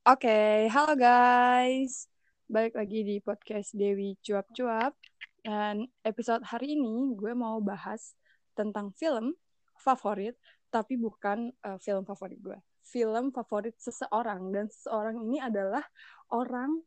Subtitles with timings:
[0.00, 2.08] Oke, halo guys.
[2.48, 4.96] Balik lagi di podcast Dewi Cuap-Cuap.
[5.44, 8.16] Dan episode hari ini gue mau bahas
[8.56, 9.36] tentang film
[9.76, 10.40] favorit,
[10.72, 12.56] tapi bukan uh, film favorit gue.
[12.80, 14.48] Film favorit seseorang.
[14.48, 15.84] Dan seseorang ini adalah
[16.32, 16.80] orang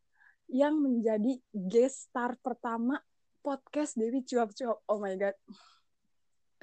[0.49, 2.97] yang menjadi guest star pertama
[3.45, 4.89] podcast Dewi Cuap-Cuap.
[4.89, 5.37] Oh my God.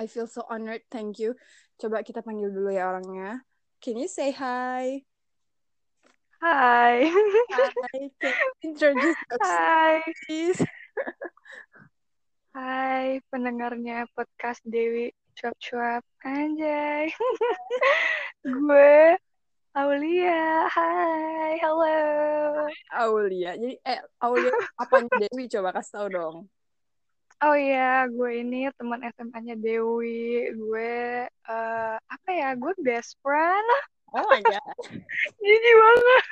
[0.02, 0.82] I feel so honored.
[0.90, 1.38] Thank you.
[1.78, 3.46] Coba kita panggil dulu ya orangnya.
[3.78, 5.09] Can you say hi?
[6.40, 7.04] Hi,
[7.92, 8.08] can you
[8.64, 10.00] introduce yourself, Hai.
[10.24, 10.56] please?
[12.56, 16.00] Hai pendengarnya podcast Dewi Cuap-Cuap.
[16.24, 17.12] Anjay.
[18.56, 19.20] Gue
[19.76, 20.64] Aulia.
[20.72, 21.60] Hai.
[21.60, 22.00] Halo.
[22.88, 23.60] Aulia.
[23.60, 25.44] Jadi, eh, Aulia apanya Dewi?
[25.44, 26.36] Coba kasih tahu dong.
[27.44, 30.56] Oh iya, gue ini teman SMA-nya Dewi.
[30.56, 32.56] Gue eh, apa ya?
[32.56, 33.68] Gue best friend.
[34.10, 34.76] Oh my God.
[35.38, 36.26] Jijik banget.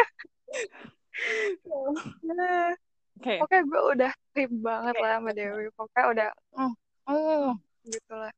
[3.19, 5.67] Oke, Pokoknya gue udah trip banget lah sama Dewi.
[5.75, 6.75] Pokoknya udah mm,
[7.11, 7.47] mm,
[7.91, 8.33] gitu lah.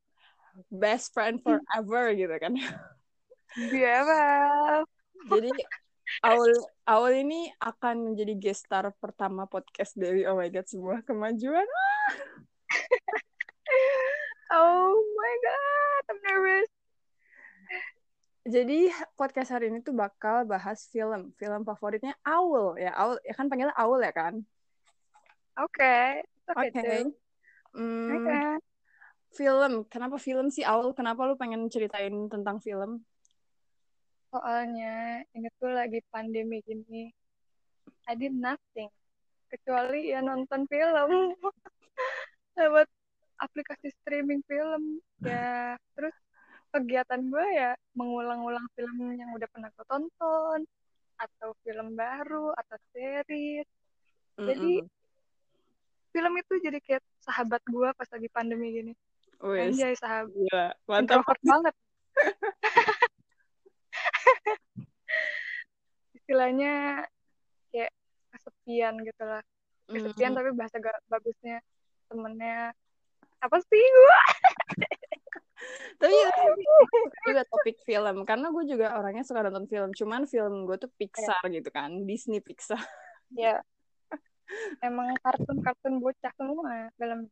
[0.72, 2.52] best friend forever gitu kan.
[3.56, 4.18] Biasa.
[5.28, 5.50] Jadi,
[6.24, 6.52] Aul,
[6.88, 10.24] Aul ini akan menjadi guest star pertama podcast Dewi.
[10.24, 11.68] Oh my God, sebuah kemajuan.
[14.50, 16.79] Oh my god, I'm nervous.
[18.48, 18.88] Jadi,
[19.20, 21.32] podcast hari ini tuh bakal bahas film.
[21.36, 22.80] Film favoritnya Aul.
[22.80, 23.20] Ya, Aul.
[23.24, 24.40] Ya kan panggilnya Aul ya kan?
[25.60, 26.72] Oke, Oke.
[26.72, 27.12] oke tuh.
[27.76, 28.56] Hmm,
[29.36, 29.72] film.
[29.92, 30.96] Kenapa film sih, Aul?
[30.96, 33.04] Kenapa lu pengen ceritain tentang film?
[34.32, 37.12] Soalnya ini tuh lagi pandemi gini.
[38.08, 38.88] I did nothing
[39.50, 41.10] kecuali ya nonton film
[42.58, 42.86] lewat
[43.42, 46.14] aplikasi streaming film ya terus
[46.70, 50.60] kegiatan gue ya mengulang-ulang film yang udah pernah gue tonton
[51.18, 53.66] atau film baru atau series
[54.40, 54.88] Jadi, Mm-mm.
[56.10, 58.92] film itu jadi kayak sahabat gue pas lagi pandemi gini
[59.40, 60.66] Wes, anjay sahabat gila.
[60.86, 61.20] Mantap.
[61.20, 61.74] introvert banget
[66.16, 67.04] istilahnya
[67.70, 67.92] kayak
[68.30, 69.42] kesepian gitu lah
[69.90, 70.38] kesepian Mm.
[70.38, 70.76] tapi bahasa
[71.10, 71.58] bagusnya
[72.06, 72.70] temennya
[73.40, 74.18] apa sih gue
[76.00, 79.90] Tapi gue suka juga topik film karena gue juga orangnya suka nonton film.
[79.92, 82.80] Cuman film gue tuh Pixar gitu kan, Disney Pixar.
[83.30, 83.62] ya
[84.82, 87.30] emang kartun-kartun bocah semua film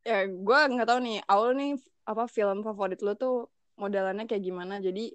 [0.00, 1.72] Ya gue nggak tahu nih, Aul nih
[2.08, 4.80] apa film favorit lu tuh modelannya kayak gimana?
[4.80, 5.12] Jadi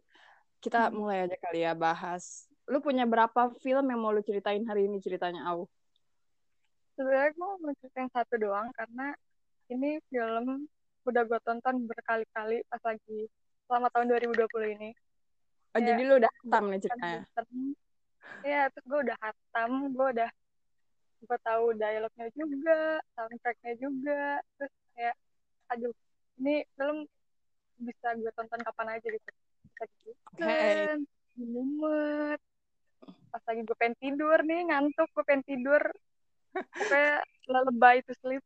[0.62, 1.02] kita Hmm.
[1.02, 2.46] mulai aja kali ya bahas.
[2.70, 5.66] Lu punya berapa film yang mau lu ceritain hari ini ceritanya Aul?
[6.96, 9.12] sebenarnya gue mau ceritain satu doang karena
[9.68, 10.64] ini film
[11.06, 13.20] udah gue tonton berkali-kali pas lagi
[13.66, 14.90] selama tahun 2020 ini.
[15.76, 17.20] Oh, Ya, jadi lu udah hatam nih kan ceritanya.
[17.36, 17.48] bosen
[18.46, 20.30] ya terus gue udah hatam gue udah
[21.26, 25.16] gue tahu dialognya juga soundtracknya juga terus kayak
[25.74, 25.94] aduh
[26.38, 27.10] ini film
[27.82, 29.30] bisa gue tonton kapan aja gitu.
[29.66, 29.84] Bisa
[30.30, 30.46] Oke.
[30.46, 31.00] bosen
[31.36, 32.40] mumet
[33.34, 35.82] pas lagi gue pengen tidur nih ngantuk gue pengen tidur.
[36.56, 37.20] Pokoknya
[37.68, 38.44] lebay itu sleep.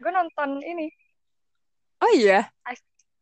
[0.00, 0.88] Gue nonton ini
[2.00, 2.48] Oh iya,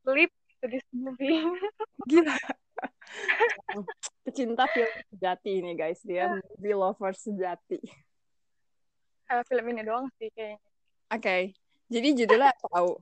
[0.06, 0.30] sleep
[0.62, 1.42] to this movie.
[2.10, 2.36] Gila.
[4.22, 7.82] Pecinta film sejati ini guys, dia movie lover sejati.
[9.28, 10.62] Eh, film ini doang sih kayaknya.
[11.12, 11.52] Oke,
[11.90, 12.92] jadi judulnya apa tahu?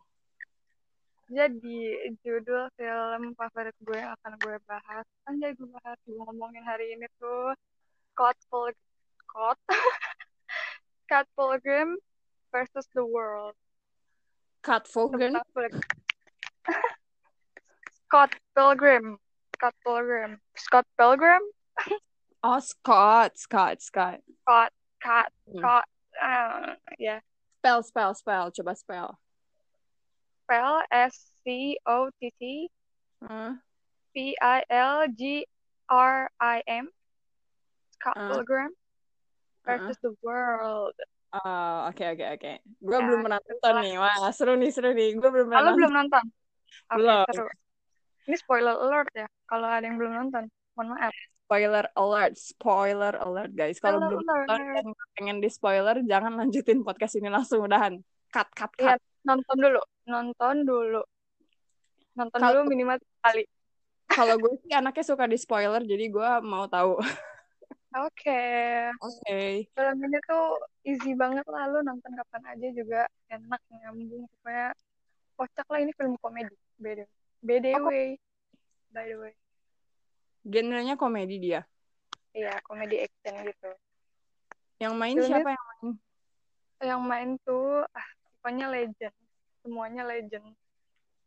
[1.27, 1.79] Jadi
[2.23, 7.07] judul film favorit gue yang akan gue bahas, anjay gue bahas, gue ngomongin hari ini
[7.19, 7.51] tuh.
[8.17, 8.81] Scott Pilgrim,
[9.21, 9.59] Scott,
[11.05, 12.01] Scott Pilgrim
[12.49, 13.53] versus the World.
[14.67, 15.37] Scott Pilgrim.
[18.09, 19.19] Scott Pilgrim,
[19.55, 21.41] Scott Pilgrim, Scott Pilgrim,
[22.43, 24.21] Oh, Scott, Scott, Scott.
[24.43, 25.59] Scott, Scott, Hmm.
[25.59, 25.85] Scott,
[26.21, 27.21] uh, ya,
[27.63, 28.51] Spell, spell, spell.
[28.51, 29.19] Coba spell.
[30.43, 32.69] spell S C O T T
[33.23, 33.55] Hah?
[34.15, 35.47] P I L G
[35.89, 36.91] R I M,
[38.01, 38.29] Scott Uh.
[38.35, 38.73] Pilgrim
[39.67, 39.95] Uh-uh.
[40.03, 40.95] the World.
[41.33, 42.53] Oh, oke, oke, oke.
[42.79, 43.95] Gue Ya, belum pernah nonton nih.
[43.99, 45.11] Wah, seru nih, seru nih.
[45.15, 45.79] Gue belum pernah Kalau nonton.
[45.79, 46.25] belum nonton?
[46.87, 47.25] Oke, Belum.
[47.29, 47.47] seru.
[48.27, 49.27] Ini spoiler alert ya.
[49.45, 50.43] Kalau ada yang belum nonton,
[50.75, 51.15] mohon maaf.
[51.47, 53.79] Spoiler alert, spoiler alert, guys.
[53.79, 54.75] Kalau belum nonton alert.
[54.77, 58.03] dan pengen di spoiler, jangan lanjutin podcast ini langsung udahan.
[58.29, 58.99] Cut, cut, cut.
[59.23, 59.83] nonton dulu.
[60.07, 61.03] Nonton dulu.
[62.15, 63.45] Nonton Kalau- dulu minimal sekali.
[64.07, 66.99] Kalau gue sih anaknya suka di spoiler, jadi gue mau tahu.
[67.97, 68.43] Oke.
[69.01, 69.65] Oke.
[69.67, 70.47] Film ini tuh
[70.85, 71.65] easy banget lah.
[71.67, 74.29] Lu nonton kapan aja juga enak, nyambung.
[74.37, 74.69] Pokoknya
[75.35, 76.53] kocak lah ini film komedi.
[76.77, 76.93] By
[77.57, 77.89] the Oh.
[78.93, 79.33] By the way.
[80.45, 81.63] Genrenya komedi dia.
[82.31, 83.73] iya komedi action gitu
[84.77, 85.89] Yang main Filmnya- siapa yang main?
[86.85, 89.17] yang main tuh ah pokoknya legend
[89.65, 90.45] semuanya legend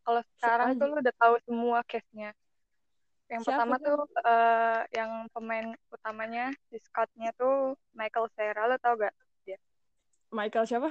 [0.06, 2.30] kalau sekarang tuh lu udah tahu semua case-nya
[3.30, 3.94] yang Siapa pertama tuh?
[3.94, 9.14] tuh eh, yang pemain utamanya si Scott-nya tuh Michael Cera lo tau gak
[10.30, 10.90] Michael siapa?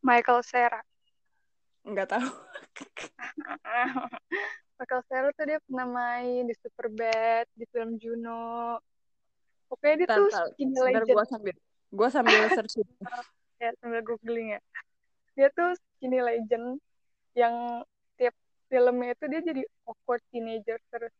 [0.00, 0.80] Michael Cera
[1.84, 2.28] Nggak tahu.
[4.78, 8.76] Michael Cera tuh dia pernah main di Superbad di film Juno
[9.68, 11.54] pokoknya dia tuh skinny legend gua sambil
[11.92, 12.80] gua sambil search.
[13.62, 14.60] ya sambil googling ya
[15.36, 16.80] dia tuh skinny legend
[17.36, 17.84] yang
[18.68, 21.14] filmnya itu dia jadi awkward teenager terus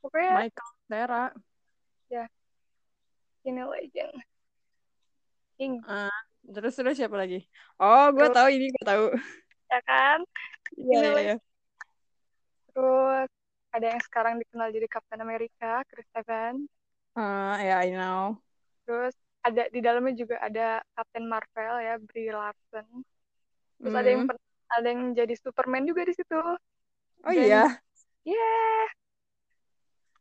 [0.00, 1.24] pokoknya Michael Cera.
[3.40, 4.14] skinny legend
[5.56, 5.80] king
[6.40, 7.44] Terus terus siapa lagi?
[7.76, 9.04] Oh, Terus- tahu ini, gua tahu.
[9.70, 10.18] ya kan
[10.76, 11.36] Iya, iya, iya.
[12.70, 13.28] terus
[13.70, 16.64] ada yang sekarang dikenal jadi Captain America Chris Evans
[17.12, 18.40] Ah, ya, I know.
[18.84, 22.86] terus ada di dalamnya juga ada Captain Marvel ya Brie Larson
[23.78, 24.32] terus ada yang Hmm.
[24.70, 26.38] Ada yang jadi Superman juga di situ
[27.26, 27.64] Oh Dan- iya.
[28.24, 28.50] ya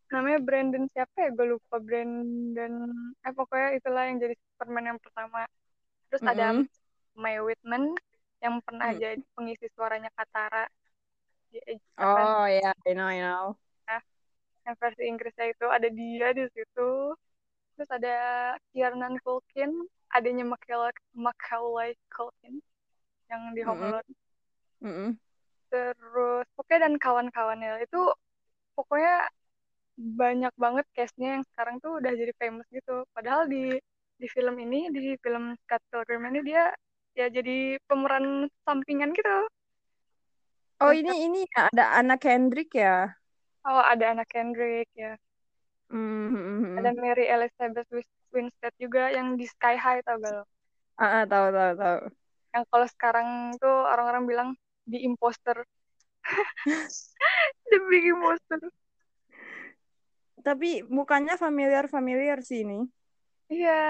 [0.10, 2.74] namanya Brandon siapa ya gue lupa Brandon
[3.22, 5.46] eh pokoknya itulah yang jadi Superman yang pertama
[6.10, 6.66] terus ada Mm-mm.
[7.14, 7.94] May Whitman
[8.42, 8.98] yang pernah Hmm.
[8.98, 10.66] jadi pengisi suaranya Katara
[11.54, 11.62] di
[12.00, 13.54] Oh iya, I know, I know.
[14.66, 16.90] yang versi Inggrisnya itu ada dia di situ
[17.74, 19.72] terus ada Kiernan Culkin
[20.14, 22.62] adanya Macaulay, Macaulay Culkin
[23.34, 24.02] yang di Home Mm-mm.
[24.84, 25.20] Alone Mm-mm.
[25.72, 27.98] terus pokoknya dan kawan-kawannya itu
[28.78, 29.14] pokoknya
[30.22, 33.64] banyak banget cast-nya yang sekarang tuh udah jadi famous gitu padahal di
[34.22, 36.64] di film ini di film Scott Pilgrim ini dia
[37.20, 38.26] ya jadi pemeran
[38.66, 39.36] sampingan gitu
[40.84, 43.16] Oh Terus ini ini ada Anna Kendrick ya?
[43.70, 45.16] oh ada anak Kendrick ya
[45.90, 46.80] Hmm.
[46.80, 47.86] ada Mary Elizabeth
[48.34, 50.44] Winstead juga yang di Sky High tau gak lo
[50.98, 52.00] Ah, ah, tahu tahu tahu.
[52.54, 53.28] yang kalau sekarang
[53.62, 54.50] tuh orang-orang bilang
[54.90, 55.62] di imposter
[57.70, 58.60] the big imposter
[60.40, 62.88] Tapi mukanya familiar-familiar sih ini.
[63.52, 63.84] Iya,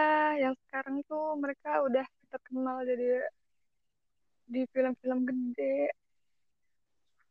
[0.49, 2.01] yang sekarang tuh mereka udah
[2.33, 3.21] terkenal jadi
[4.49, 5.93] di film-film gede.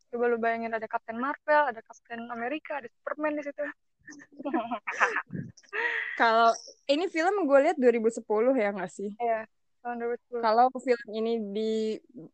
[0.09, 3.65] Coba lu bayangin ada Captain Marvel, ada Captain America, ada Superman di situ.
[6.21, 6.55] Kalau
[6.89, 8.23] ini film gue lihat 2010
[8.57, 9.11] ya nggak sih?
[9.19, 9.58] Iya, tahun 2010.
[10.39, 11.73] Kalau film ini di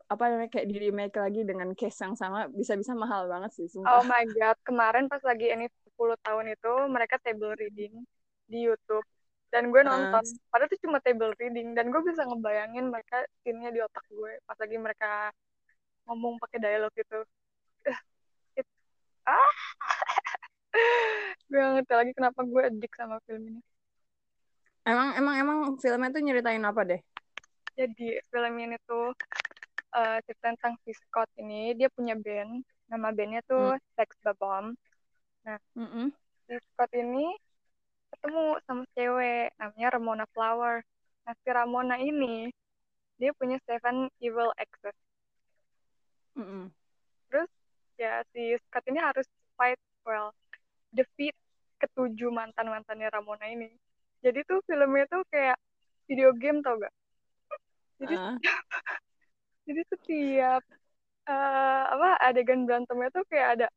[0.08, 4.00] apa namanya kayak di remake lagi dengan case yang sama bisa-bisa mahal banget sih Oh
[4.00, 4.02] sumpah.
[4.02, 8.02] my god, kemarin pas lagi ini 10 tahun itu mereka table reading
[8.44, 9.04] di YouTube
[9.48, 9.86] dan gue Ah.
[9.86, 10.24] nonton.
[10.50, 14.58] Padahal itu cuma table reading dan gue bisa ngebayangin mereka scene-nya di otak gue pas
[14.58, 15.30] lagi mereka
[16.04, 17.22] ngomong pakai dialog gitu.
[17.86, 17.98] Eh,
[18.60, 18.74] it-
[19.24, 19.52] ah.
[21.46, 23.60] gue ngerti lagi kenapa gue addict sama film ini.
[24.84, 27.00] Emang emang emang filmnya tuh nyeritain apa deh?
[27.74, 29.10] Jadi film ini tuh
[29.94, 34.78] eh, cerita tentang si Scott ini dia punya band, nama bandnya tuh Sex Bomb.
[35.76, 36.08] Mm-mm.
[36.48, 37.36] si Scott ini
[38.16, 40.80] ketemu sama cewek namanya Ramona Flower.
[41.26, 42.48] Nah si Ramona ini
[43.20, 44.96] dia punya seven evil exes.
[46.38, 46.70] Mm-mm.
[47.28, 47.50] Terus
[48.00, 49.26] ya si Scott ini harus
[49.58, 50.32] fight well,
[50.94, 51.34] defeat
[51.82, 53.68] ketujuh mantan mantannya Ramona ini.
[54.24, 55.60] Jadi tuh filmnya tuh kayak
[56.08, 56.94] video game tau gak?
[58.00, 58.36] Jadi Ah.
[59.66, 60.62] jadi setiap
[61.28, 63.68] eh, apa adegan berantemnya tuh kayak ada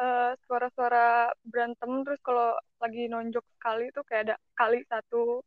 [0.00, 5.40] eh, suara-suara berantem terus kalau lagi nonjok sekali tuh kayak ada kali satu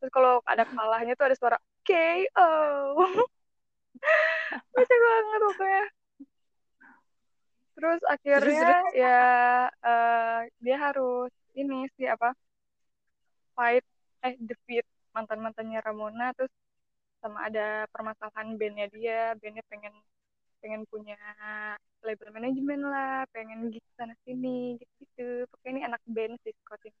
[0.00, 2.50] terus kalau ada kalahnya tuh ada suara KO
[4.74, 5.84] lucu banget pokoknya
[7.80, 8.92] terus akhirnya terus?
[8.98, 9.20] ya
[9.70, 12.34] eh, dia harus ini sih apa
[13.54, 13.84] fight
[14.20, 16.52] eh defeat mantan mantannya Ramona terus
[17.20, 19.94] sama ada permasalahan bandnya dia bandnya pengen
[20.60, 21.16] pengen punya
[22.04, 26.80] label manajemen lah pengen gitu sana sini gitu gitu pokoknya ini anak band sih Scott
[26.84, 27.00] ini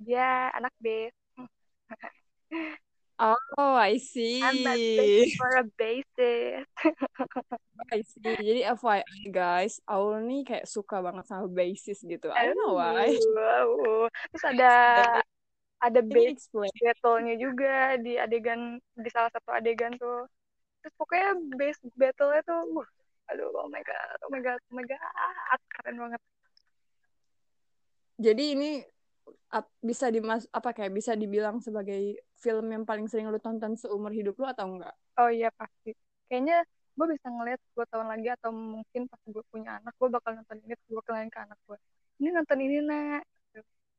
[0.00, 1.12] dia anak bass
[3.22, 4.42] Oh, I see.
[4.42, 6.66] I'm a bass for a bassist
[7.94, 8.34] I see.
[8.34, 12.34] Jadi FYI guys, Aul nih kayak suka banget sama basis gitu.
[12.34, 13.14] I don't know why.
[13.14, 14.10] Wow.
[14.34, 14.72] terus ada
[15.82, 16.70] ada explain?
[16.78, 20.30] battle-nya juga di adegan di salah satu adegan tuh.
[20.82, 22.88] Terus pokoknya bass battle-nya tuh uh,
[23.30, 26.20] aduh oh my god oh my god oh my god keren banget.
[28.22, 28.70] Jadi ini
[29.50, 34.14] ap- bisa dimas apa kayak bisa dibilang sebagai film yang paling sering lu tonton seumur
[34.14, 34.94] hidup lu atau enggak?
[35.18, 35.92] oh iya pasti.
[36.30, 36.62] Kayaknya
[36.92, 40.60] gue bisa ngeliat 10 tahun lagi atau mungkin pas gue punya anak gue bakal nonton
[40.60, 41.78] ini gue kenalin ke anak gue
[42.20, 43.24] ini nonton ini nak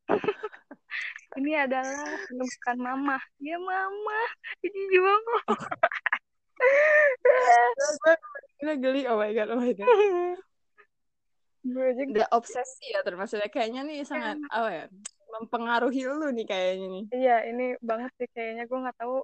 [1.40, 4.22] ini adalah bukan mama ya mama
[4.62, 5.14] ini juga
[8.64, 9.04] gue geli.
[9.10, 9.88] Oh my god oh my god.
[11.64, 14.86] Gue aja udah obsesi ya termasuknya kayaknya nih sangat apa ya
[15.40, 17.04] mempengaruhi lu nih kayaknya nih.
[17.12, 18.64] Iya ini banget sih kayaknya.
[18.68, 19.24] Gue nggak tahu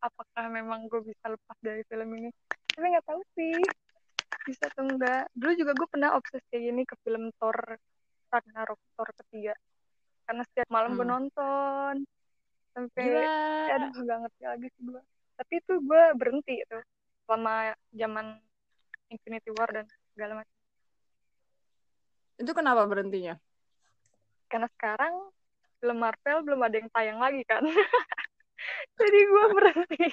[0.00, 2.30] apakah memang gue bisa lepas dari film ini.
[2.74, 3.54] Tapi nggak tahu sih.
[4.46, 7.58] Bisa atau enggak dulu juga gue pernah obses kayak gini ke film Thor
[8.30, 9.54] Ragnarok Thor ketiga
[10.30, 11.14] karena setiap malam gue Hmm.
[11.18, 11.94] nonton.
[12.70, 13.26] Sampai gila.
[13.74, 15.02] aduh gak ngerti lagi sih gue
[15.40, 16.78] tapi itu gue berhenti itu
[17.24, 18.36] selama zaman
[19.08, 20.56] Infinity War dan segala macam.
[22.36, 23.40] Itu kenapa berhentinya?
[24.52, 25.32] Karena sekarang
[25.80, 27.64] film Marvel belum ada yang tayang lagi kan?
[29.00, 30.04] Jadi gue berhenti.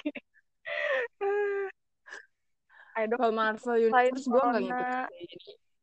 [2.98, 5.28] I don't kalau Marvel Universe gue Corona, ngikutin.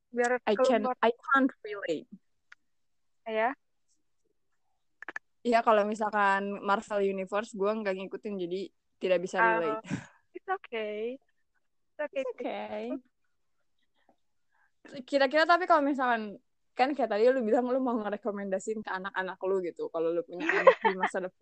[0.10, 2.10] Biar I can I can't relate.
[3.30, 3.54] Ya
[5.46, 8.62] Iya kalau misalkan Marvel Universe gue nggak ngikutin jadi
[8.98, 9.86] tidak bisa Ah, relate.
[10.34, 11.22] it's okay
[11.94, 12.82] it's okay It's okay.
[15.06, 16.38] Kira-kira tapi kalau misalkan
[16.76, 20.44] kan kayak tadi lu bilang lu mau ngerekomendasiin ke anak-anak lu gitu kalau lu punya
[20.50, 21.42] anak di masa depan.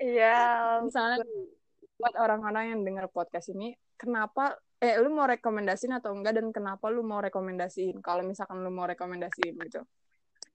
[0.00, 0.38] iya
[0.84, 1.24] Misalnya
[1.98, 6.88] buat orang-orang yang dengar podcast ini, kenapa eh lu mau rekomendasiin atau enggak dan kenapa
[6.88, 8.00] lu mau rekomendasiin?
[8.00, 9.82] Kalau misalkan lu mau rekomendasiin gitu.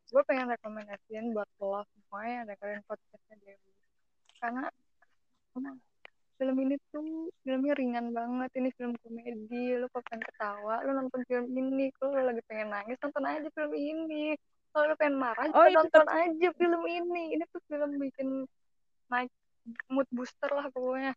[0.07, 3.71] Gue pengen rekomendasiin buat lo semua yang dengerin podcastnya Dewi.
[4.39, 4.65] Karena
[5.57, 5.77] emang
[6.37, 8.49] film ini tuh filmnya ringan banget.
[8.55, 10.85] Ini film komedi lo kok pengen ketawa?
[10.87, 12.95] Lo nonton film ini kalau lo lagi pengen nangis?
[13.03, 14.37] Nonton aja film ini.
[14.71, 17.23] Kalau lo pengen marah Oh, itu nonton aja film ini.
[17.35, 18.27] Ini tuh film bikin
[19.11, 19.31] naik
[19.91, 21.11] mood booster lah pokoknya.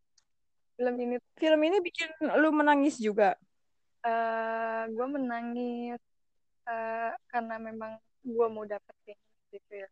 [0.75, 2.09] Film ini Film ini bikin
[2.40, 3.37] lu menangis juga.
[4.00, 6.00] eh gue menangis
[6.64, 9.18] eh, karena memang gue mau dapetin
[9.50, 9.88] gitu ya.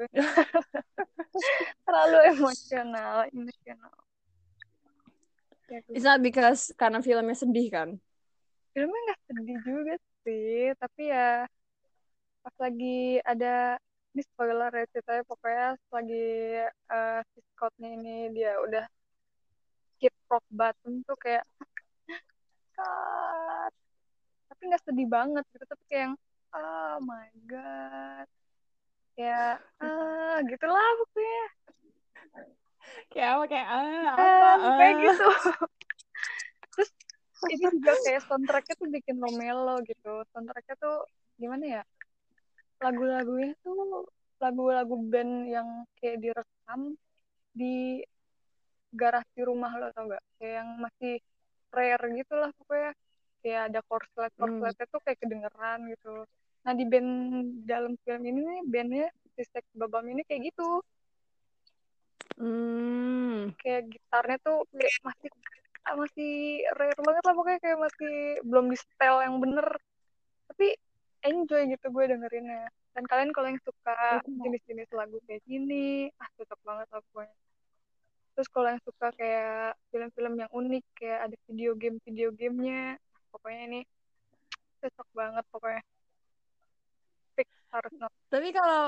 [1.86, 3.92] Terlalu emosional emosional.
[5.70, 7.90] Ya, It's not because karena filmnya sedih kan?
[8.70, 11.42] filmnya nggak sedih juga sih tapi ya
[12.42, 13.76] pas lagi ada
[14.14, 16.24] ini spoiler ya ceritanya pokoknya pas lagi
[16.70, 18.84] eh, si Scottnya ini dia udah
[20.00, 21.44] hit rock bottom tuh kayak
[22.72, 23.72] Scott.
[24.50, 26.14] Tapi nggak sedih banget gitu tapi kayak yang
[26.54, 28.26] oh my god.
[29.18, 31.44] Ya ah gitulah pokoknya.
[33.10, 34.48] Kayak apa kayak ah, apa?
[34.58, 35.00] Ah, kayak ah.
[35.04, 35.28] gitu.
[36.74, 36.90] Terus
[37.50, 40.12] ini juga kayak soundtracknya tuh bikin lo melo gitu.
[40.32, 40.96] Soundtracknya tuh
[41.36, 41.82] gimana ya?
[42.80, 44.08] Lagu-lagunya tuh
[44.40, 45.68] lagu-lagu band yang
[46.00, 46.96] kayak direkam
[47.52, 48.00] di
[48.90, 51.22] garasi rumah lo tau gak kayak yang masih
[51.70, 52.90] rare gitu lah pokoknya
[53.40, 56.24] kayak ada korslet korsletnya tuh kayak kedengeran gitu.
[56.64, 57.10] Nah di band
[57.64, 59.06] dalam film ini nih bandnya
[59.36, 60.84] si Sex Babam ini kayak gitu.
[62.40, 63.52] Hmm.
[63.60, 65.30] kayak gitarnya tuh kayak masih
[65.92, 66.34] masih
[66.72, 68.14] rare banget lah pokoknya kayak masih
[68.48, 69.68] belum di setel yang bener.
[70.48, 70.68] Tapi
[71.24, 72.72] enjoy gitu gue dengerinnya.
[72.96, 77.36] Dan kalian kalau yang suka jenis-jenis lagu kayak gini ah cocok banget lah pokoknya.
[78.34, 82.96] Terus kalau yang suka kayak film-film yang unik kayak ada video game video gamenya
[83.30, 83.80] pokoknya ini
[84.80, 85.82] cocok banget pokoknya
[87.38, 88.84] fix harus nonton Tapi kalau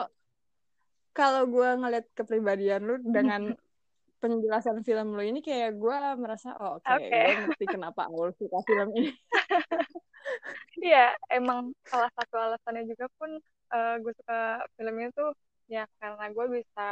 [1.12, 3.42] kalau gue ngeliat kepribadian lu dengan
[4.22, 7.10] penjelasan film lu ini kayak gue merasa oh oke Oke.
[7.10, 9.12] gue ngerti kenapa Aul suka film ini.
[10.78, 13.38] Iya, emang salah satu alasannya juga pun
[13.74, 15.34] eh, gue suka film ini tuh
[15.66, 16.86] ya karena gue bisa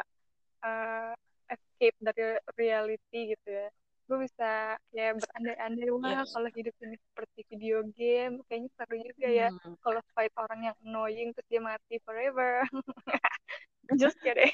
[0.66, 1.14] eh,
[1.50, 3.71] escape dari reality gitu ya.
[4.11, 6.35] Gue bisa ya berandai-andai wah Yes.
[6.35, 9.49] kalau hidup ini seperti video game, kayaknya seru juga ya.
[9.55, 9.79] Hmm.
[9.79, 12.67] Kalau fight orang yang annoying terus dia mati forever.
[14.02, 14.50] Just kidding.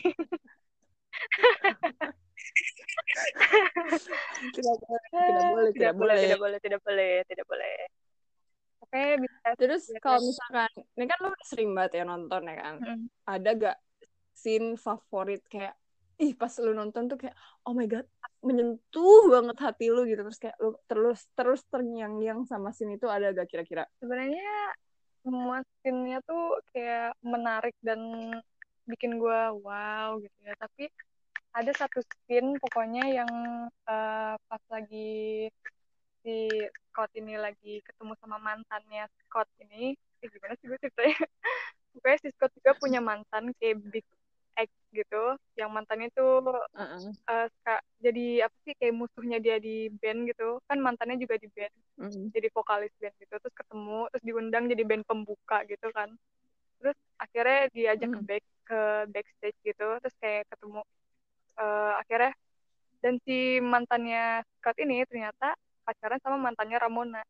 [4.53, 6.17] Tidak boleh, tidak boleh, tidak boleh.
[6.21, 7.77] tidak boleh, tidak boleh, tidak boleh.
[8.87, 9.49] Oke, bisa.
[9.57, 10.29] Terus kalau lihat.
[10.31, 10.71] misalkan
[11.01, 12.75] ini kan lu udah sering banget ya nonton ya kan.
[12.85, 13.05] Mm.
[13.25, 13.77] Ada gak
[14.37, 15.75] scene favorit kayak
[16.17, 17.37] ih pas lu nonton tuh kayak
[17.69, 18.09] oh my god
[18.47, 20.23] menyentuh banget hati lu gitu.
[20.23, 23.85] Terus kayak lu terus terus terngiang-ngiang sama scene itu ada gak kira-kira?
[23.99, 24.47] sebenarnya
[25.27, 27.99] semua scene-nya tuh kayak menarik dan
[28.87, 30.55] bikin gue wow gitu ya.
[30.55, 30.87] Tapi
[31.51, 33.33] ada satu scene pokoknya yang
[33.67, 35.51] eh, pas lagi
[36.23, 36.47] si
[36.91, 39.99] Scott ini lagi ketemu sama mantannya Scott ini.
[40.23, 41.19] Eh, gimana sih gue ceritanya?
[41.97, 44.07] Pokoknya si Scott juga punya mantan kayak Big
[44.57, 46.41] X gitu yang mantannya tuh
[46.73, 47.13] Uh-uh.
[47.13, 51.49] eh, suka- jadi apa sih kayak musuhnya dia di band gitu kan mantannya juga di
[51.53, 52.29] band Mm.
[52.29, 56.13] jadi vokalis band gitu terus ketemu terus diundang jadi band pembuka gitu kan
[56.77, 58.29] terus akhirnya diajak ke Hmm.
[58.29, 60.85] back ke backstage gitu terus kayak ketemu
[61.57, 62.37] uh, akhirnya
[63.01, 65.57] dan si mantannya Scott ini ternyata
[65.89, 67.25] pacaran sama mantannya Ramona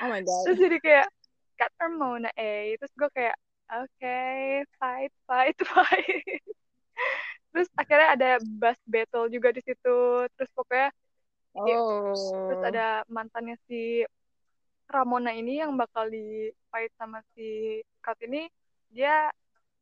[0.00, 1.06] oh my god terus jadi kayak
[1.54, 3.36] Kat Ramona eh terus gue kayak
[3.70, 6.42] okay, fight fight fight.
[7.54, 10.26] Terus akhirnya ada bass battle juga di situ.
[10.34, 10.90] Terus pokoknya
[11.54, 12.12] oh.
[12.50, 14.02] terus ada mantannya si
[14.90, 18.50] Ramona ini yang bakal di fight sama si Kat ini.
[18.90, 19.30] Dia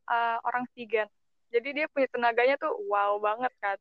[0.09, 1.09] uh, orang vegan
[1.53, 3.79] jadi dia punya tenaganya tuh wow banget kan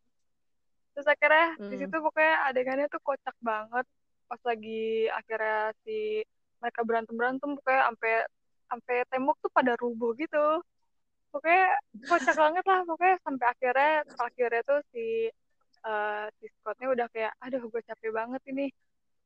[0.91, 1.71] terus akhirnya hmm.
[1.71, 3.87] di situ pokoknya adegannya tuh kocak banget.
[4.27, 6.19] Pas lagi akhirnya si
[6.59, 8.13] mereka berantem berantem pokoknya sampai
[8.71, 10.63] sampai tembok tuh pada rubuh gitu.
[11.31, 11.75] Pokoknya
[12.07, 15.27] kocak banget lah pokoknya sampai akhirnya akhirnya tuh si
[15.83, 18.67] uh, si Scottnya udah kayak aduh gue capek banget ini.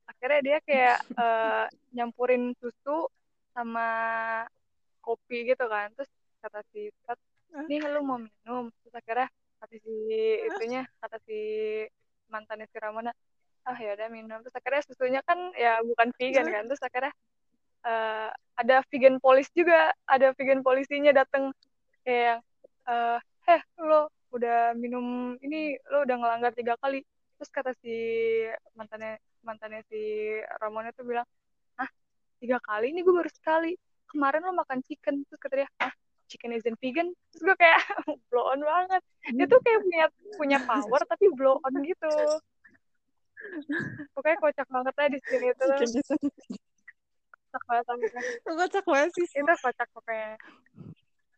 [0.09, 3.09] Akhirnya dia kayak uh, nyampurin susu
[3.53, 3.89] sama
[5.05, 5.93] kopi gitu kan.
[5.93, 6.09] Terus
[6.41, 7.21] kata si Scott
[7.69, 8.73] nih lu mau minum.
[8.81, 9.29] Terus akhirnya
[9.61, 9.93] kata si
[10.49, 11.39] itunya kata si
[12.29, 13.13] mantannya si Ramona
[13.65, 14.41] ah ya udah minum.
[14.45, 16.69] Terus akhirnya susunya kan ya bukan vegan kan.
[16.69, 17.13] Terus akhirnya
[17.85, 21.53] uh, ada vegan polis juga ada vegan polisinya dateng.
[22.01, 22.41] Kayak
[22.89, 27.05] uh, heh lo udah minum ini lo udah ngelanggar tiga kali.
[27.37, 27.95] Terus kata si
[28.73, 30.01] mantannya mantannya si
[30.57, 31.27] Ramona tuh bilang
[31.77, 31.89] ah
[32.41, 33.77] tiga kali ini gue baru sekali.
[34.09, 35.23] Kemarin lo makan chicken.
[35.29, 35.93] Terus kata dia ah
[36.25, 37.13] chicken isn't vegan.
[37.31, 37.79] Terus gue kayak
[38.31, 39.01] blow on banget.
[39.35, 40.05] Dia tuh kayak punya
[40.39, 42.11] punya power tapi blow on gitu.
[44.17, 45.65] Pokoknya kocak banget lah di sini itu
[47.63, 48.11] kocak banget
[48.43, 49.27] kocak banget sih?
[49.39, 50.31] Itu kocak pokoknya.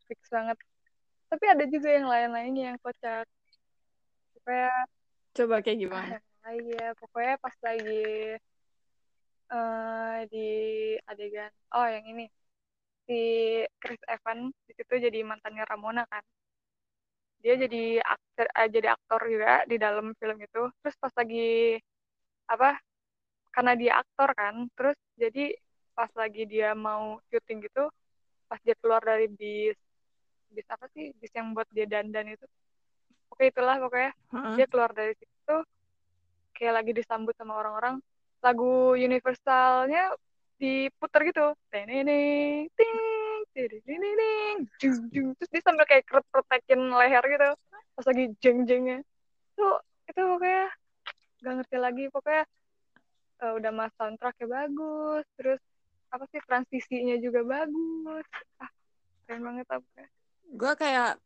[0.08, 0.58] Fix banget.
[1.28, 3.26] Tapi ada juga yang lain-lainnya yang kocak.
[4.34, 4.72] Pokoknya
[5.36, 6.18] coba kayak gimana?
[6.48, 8.40] Iya, pokoknya pas lagi
[9.52, 10.48] uh, di
[11.04, 12.26] adegan, oh yang ini.
[13.08, 13.20] Si
[13.80, 16.24] Chris Evans di situ jadi mantannya Ramona kan.
[17.44, 20.72] Dia jadi aktor eh, jadi aktor juga di dalam film itu.
[20.84, 21.80] Terus pas lagi
[22.48, 22.80] apa
[23.52, 25.50] karena dia aktor kan terus jadi
[25.98, 27.90] pas lagi dia mau syuting gitu
[28.46, 29.76] pas dia keluar dari bis
[30.52, 31.12] bis apa sih?
[31.20, 32.48] Bis yang buat dia dandan itu.
[33.32, 34.12] Oke itulah pokoknya.
[34.32, 34.56] Uh-huh.
[34.56, 35.58] dia keluar dari situ
[36.56, 38.00] kayak lagi disambut sama orang-orang.
[38.40, 40.16] Lagu universalnya
[40.58, 41.48] diputer gitu.
[41.70, 42.98] Teneneng ting
[43.54, 47.50] ting terus dia sambil kayak kerut kerutekin leher gitu.
[47.98, 49.02] Pas lagi jeng jengnya
[49.58, 50.66] tuh itu pokoknya
[51.44, 52.04] gak ngerti lagi.
[52.14, 52.44] Pokoknya
[53.44, 55.26] uh, udah mas soundtracknya bagus.
[55.36, 55.62] Terus
[56.18, 58.26] apa sih transisinya juga bagus.
[58.58, 58.72] Ah
[59.28, 60.04] keren banget apa
[60.48, 61.20] gue kayak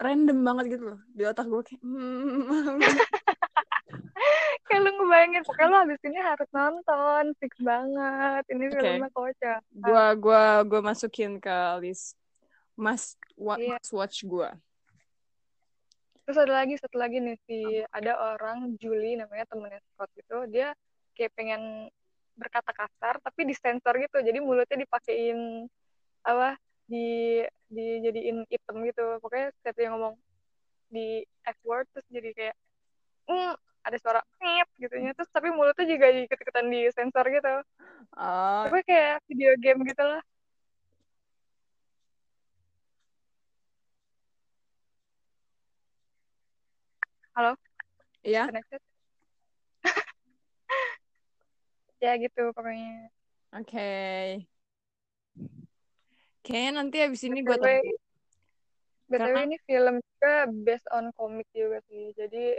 [0.00, 2.80] random banget gitu loh di otak gue kayak hmm,
[4.66, 8.80] kayak lu ngebayangin pokoknya lu habis ini harus nonton fix banget ini okay.
[8.80, 9.60] filmnya kocak.
[9.68, 12.16] Gua gua gua masukin ke list
[12.72, 13.76] must, wa yeah.
[13.76, 14.56] must watch gua.
[16.24, 20.72] Terus ada lagi satu lagi nih si ada orang Julie namanya temennya Scott gitu dia
[21.12, 21.92] kayak pengen
[22.36, 24.18] berkata kasar tapi disensor gitu.
[24.22, 25.68] Jadi mulutnya dipakein
[26.22, 26.56] apa
[26.88, 27.40] di
[27.72, 29.18] dijadiin item gitu.
[29.22, 30.14] Pokoknya setiap dia ngomong
[30.92, 32.56] di F word terus jadi kayak
[33.32, 37.64] mm, ada suara ngip gitu ya terus tapi mulutnya juga ikut-ikutan di sensor gitu.
[38.12, 38.68] Uh.
[38.68, 40.20] tapi kayak video game gitu lah
[47.32, 47.52] halo?
[48.22, 48.44] Iya
[52.02, 53.08] ya gitu pokoknya
[53.54, 54.44] oke okay.
[56.42, 57.56] kayaknya nanti abis ini gue
[59.12, 59.44] BTW Karena...
[59.44, 62.16] ini film juga based on komik juga sih.
[62.16, 62.56] Jadi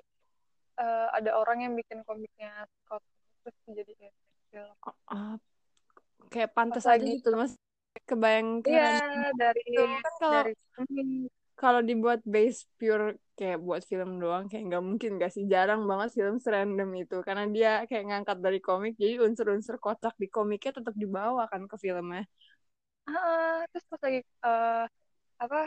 [0.77, 3.01] uh, ada orang yang bikin komiknya Scott
[3.41, 3.93] terus jadi
[4.53, 4.69] film.
[5.09, 5.35] Uh,
[6.29, 7.57] kayak pantas aja gitu mas.
[8.05, 9.01] Kebayang Iya
[9.37, 10.53] dari kan kalau dari
[11.53, 15.45] kalau dibuat base pure kayak buat film doang kayak nggak mungkin gak sih?
[15.49, 17.21] Jarang banget film serandom itu.
[17.21, 21.75] Karena dia kayak ngangkat dari komik jadi unsur-unsur kocak di komiknya tetap dibawa kan ke
[21.77, 22.25] filmnya.
[23.03, 24.87] Uh, terus pas lagi uh,
[25.35, 25.61] apa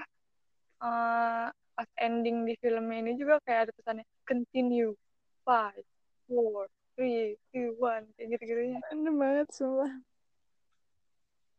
[0.80, 4.96] uh, pas ending di film ini juga kayak ada pesannya continue
[5.44, 5.84] five
[6.24, 6.64] four
[6.96, 9.88] three two one kayak gitu gitunya enak banget semua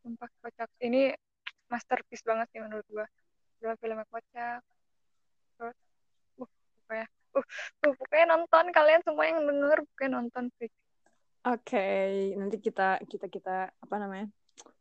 [0.01, 0.69] sumpah kocak.
[0.81, 1.13] Ini
[1.69, 3.05] masterpiece banget sih menurut gua
[3.59, 4.61] dua filmnya kocak.
[5.57, 5.77] Terus
[6.41, 6.49] uh
[6.85, 7.45] pokoknya uh,
[7.87, 10.71] uh pokoknya nonton kalian semua yang denger pokoknya nonton sih
[11.47, 12.35] oke okay.
[12.35, 14.27] nanti kita kita kita apa namanya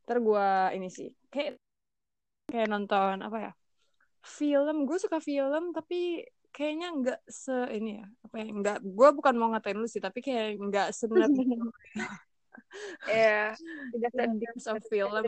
[0.03, 1.63] ntar gua ini sih kayak
[2.51, 3.53] kayak nonton apa ya
[4.27, 4.91] film.
[4.91, 9.53] Gue suka film tapi kayaknya nggak se ini ya apa ya nggak gue bukan mau
[9.53, 11.45] ngatain lu sih tapi kayak nggak sebenarnya
[13.13, 13.53] ya
[13.93, 15.25] tidak sedikit of film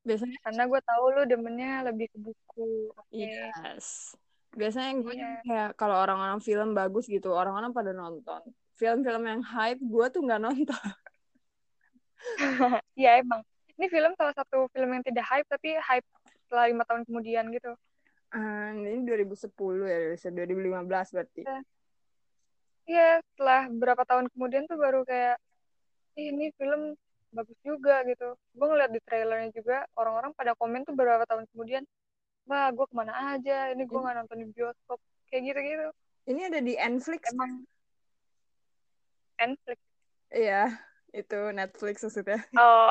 [0.00, 2.90] biasanya Karena gue tahu lu demennya lebih ke buku.
[2.96, 3.08] Oke.
[3.14, 4.16] yes
[4.50, 5.30] biasanya gue Iya.
[5.46, 8.42] kayak kalau orang-orang film bagus gitu orang-orang pada nonton
[8.74, 10.82] film-film yang hype gue tuh nggak nonton
[13.00, 13.40] Iya emang.
[13.80, 16.04] Ini film salah satu film yang tidak hype tapi hype
[16.44, 17.72] setelah lima tahun kemudian gitu.
[18.30, 19.54] Ah, ini 2010
[19.88, 21.58] ya rilisnya 2015 berarti Iya.
[22.90, 25.38] Iya, setelah berapa tahun kemudian tuh baru kayak,
[26.18, 26.98] Ih, ini film
[27.30, 28.34] bagus juga gitu.
[28.52, 31.82] Gue ngeliat di trailernya juga, orang-orang pada komen tuh beberapa tahun kemudian,
[32.44, 34.98] wah gue ke mana aja, ini gue nggak nonton di bioskop.
[35.30, 35.88] Kayak gitu-gitu.
[36.26, 37.62] ini ada di Netflix Emang
[39.38, 39.78] Netflix.
[40.30, 40.62] iya
[41.10, 42.90] itu Netflix maksudnya Oh,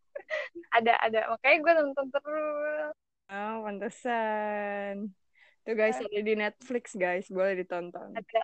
[0.76, 1.20] ada, ada.
[1.30, 2.92] Makanya gue nonton terus.
[3.30, 5.14] oh pantesan
[5.62, 6.08] tuh guys Iya.
[6.08, 8.40] ada di Netflix guys boleh ditonton Ada.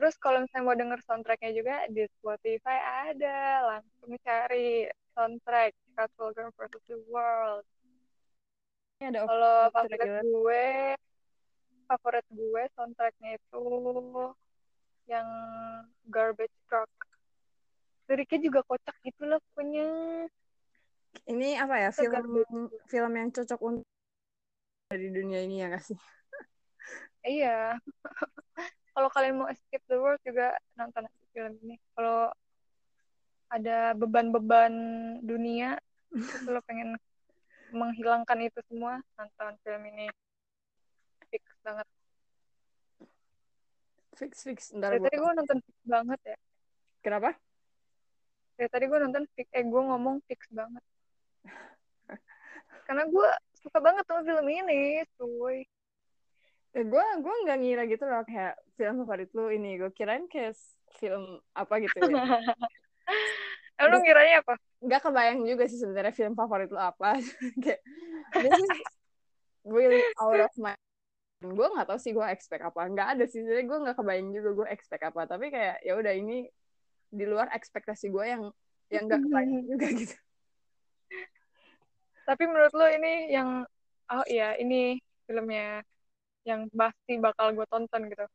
[0.00, 2.76] Terus kalau misalnya mau denger soundtracknya juga di Spotify
[3.12, 3.40] ada.
[3.68, 6.80] Langsung cari soundtrack Castle Girl vs.
[6.88, 7.68] The World.
[8.96, 10.66] ini ada Kalau favorit gue,
[11.84, 13.64] favorit gue soundtracknya itu
[15.04, 15.28] yang
[16.08, 16.88] Garbage Truck.
[18.08, 19.88] Liriknya juga kocak gitu loh pokoknya.
[21.28, 22.74] ini apa ya Itu film garbage.
[22.88, 23.86] film yang cocok untuk
[24.90, 25.98] di dunia ini ya gak sih
[27.20, 27.76] Iya.
[28.90, 31.76] Kalau kalian mau escape the world juga nonton film ini.
[31.94, 32.30] Kalau
[33.50, 34.72] ada beban-beban
[35.22, 35.78] dunia,
[36.14, 36.94] terus lo pengen
[37.70, 40.06] menghilangkan itu semua, nonton film ini.
[41.30, 41.86] Fix banget.
[44.20, 46.36] fix fix ntar Dari tadi gue nonton fix banget ya.
[47.00, 47.32] kenapa
[48.60, 50.84] Dari tadi gue nonton fix, eh gue ngomong fix banget.
[52.86, 55.64] Karena gue suka banget sama film ini, cuy.
[56.70, 59.74] Eh, gue gue nggak ngira gitu loh kayak film favorit lu ini.
[59.80, 60.54] Gue kirain kayak
[61.02, 62.38] film apa gitu ya.
[63.74, 64.54] Emang lu ngiranya apa?
[64.80, 67.20] nggak kebayang juga sih sebenarnya film favorit lu apa.
[67.64, 67.80] Kayak
[68.32, 68.72] this is
[69.66, 70.72] really out of my
[71.40, 72.88] gue nggak tahu sih gue expect apa.
[72.88, 73.44] Nggak ada sih.
[73.44, 75.20] Sebenarnya gue nggak kebayang juga gue expect apa.
[75.28, 76.48] Tapi kayak ya udah ini
[77.10, 78.42] di luar ekspektasi gue yang
[78.88, 80.16] yang nggak kebayang juga gitu.
[82.30, 83.66] Tapi menurut lu ini yang,
[84.14, 85.82] oh iya ini filmnya
[86.48, 88.26] yang pasti bakal gue tonton gitu.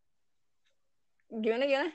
[1.42, 1.90] gimana gimana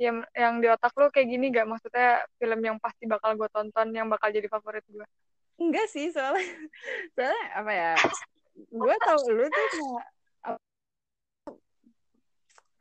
[0.00, 1.68] Yang, yang di otak lu kayak gini gak?
[1.68, 5.06] Maksudnya film yang pasti bakal gue tonton, yang bakal jadi favorit gue.
[5.60, 6.42] enggak sih soalnya
[7.14, 7.92] soalnya apa ya
[8.72, 10.04] gue tau lu tuh kayak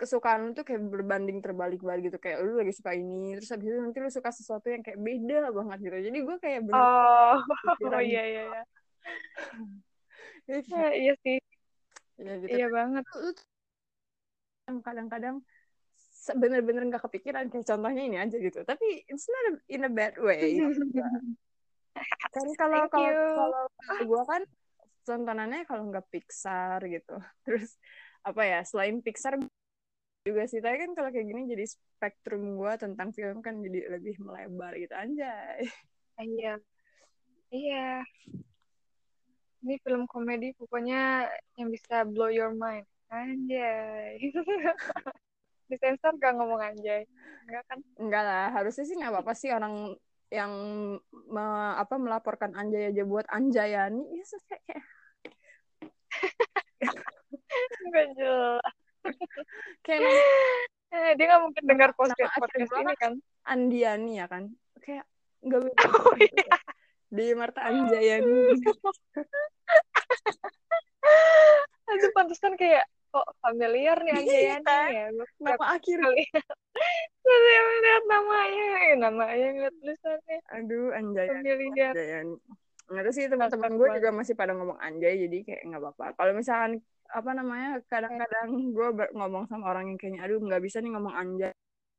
[0.01, 3.69] kesukaan lu tuh kayak berbanding terbalik balik gitu kayak lu lagi suka ini terus habis
[3.69, 7.37] itu nanti lu suka sesuatu yang kayak beda banget gitu jadi gue kayak bener Oh,
[7.93, 8.61] oh iya iya iya.
[10.49, 10.57] Ya,
[11.05, 11.37] iya sih,
[12.21, 12.53] ya gitu.
[12.55, 13.03] Iya banget.
[14.85, 15.35] kadang-kadang
[16.37, 18.61] bener-bener nggak kepikiran kayak contohnya ini aja gitu.
[18.63, 20.61] Tapi it's not a- in a bad way.
[22.31, 24.41] Kan kalau kalau kalau gue kan
[25.03, 27.19] tontonannya kalau nggak Pixar gitu.
[27.45, 27.75] Terus
[28.23, 29.35] apa ya selain Pixar
[30.23, 30.63] juga sih.
[30.63, 34.93] Tapi kan kalau kayak gini jadi spektrum gue tentang film kan jadi lebih melebar gitu
[34.95, 35.67] anjay.
[36.21, 36.61] Iya,
[37.51, 38.05] iya.
[39.61, 42.85] Ini film komedi pokoknya yang bisa blow your mind.
[43.13, 44.17] Anjay.
[45.69, 47.07] Disensor gak ngomong anjay?
[47.47, 47.79] Enggak kan?
[47.95, 49.95] enggak lah harusnya sih nggak apa-apa sih orang
[50.31, 50.51] yang
[51.27, 54.87] me- apa melaporkan anjay aja buat anjayani ya kayak kayak-
[57.87, 58.73] Enggak jelas.
[59.83, 60.01] kayak
[60.91, 63.13] Eh, dia nggak mungkin dengar podcast podcast ini kan?
[63.47, 64.51] Andiani ya kan
[64.83, 65.07] kayak
[65.39, 66.55] nggak beda Oh iya.
[67.11, 68.55] Di Marta Anjayani
[71.91, 74.79] Aduh, pantesan kayak kok familiar nih Anjayani Iya.
[74.87, 75.05] ya.
[75.11, 75.97] Gue nama akhir.
[75.99, 76.23] kali.
[77.21, 80.37] Terus yang lihat namanya, eh, namanya ngeliat tulisannya.
[80.49, 81.91] Aduh Anjayani familiar.
[81.93, 82.35] Anjayani
[82.91, 86.05] nggak tahu sih teman-teman gue juga masih pada ngomong anjay jadi kayak nggak apa-apa.
[86.11, 86.71] Kalau misalkan
[87.07, 91.51] apa namanya kadang-kadang gue ngomong sama orang yang kayaknya aduh nggak bisa nih ngomong anjay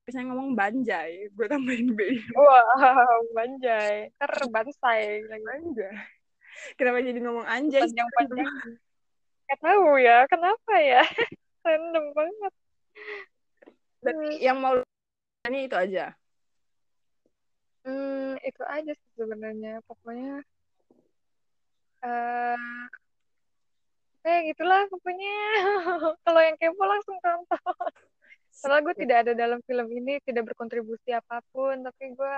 [0.02, 2.00] bisa ngomong banjai gue tambahin b
[2.34, 4.10] Wow, banjay.
[4.18, 5.94] Ntar bansai banjai
[6.76, 7.96] kenapa jadi ngomong anjay sih?
[7.96, 8.50] Panjang-panjang.
[9.48, 11.02] Gak tahu ya, kenapa ya?
[11.66, 12.52] Random banget.
[14.02, 14.74] Berarti yang mau
[15.46, 16.14] ini itu aja
[17.82, 19.82] Hmm, itu aja sih sebenarnya.
[19.90, 20.46] Pokoknya
[22.06, 22.54] eh
[24.22, 25.34] kayak gitulah pokoknya.
[26.22, 27.58] Kalau yang kepo langsung tonton.
[28.62, 32.32] Padahal gue tidak ada dalam film ini, tidak berkontribusi apa pun, tapi gue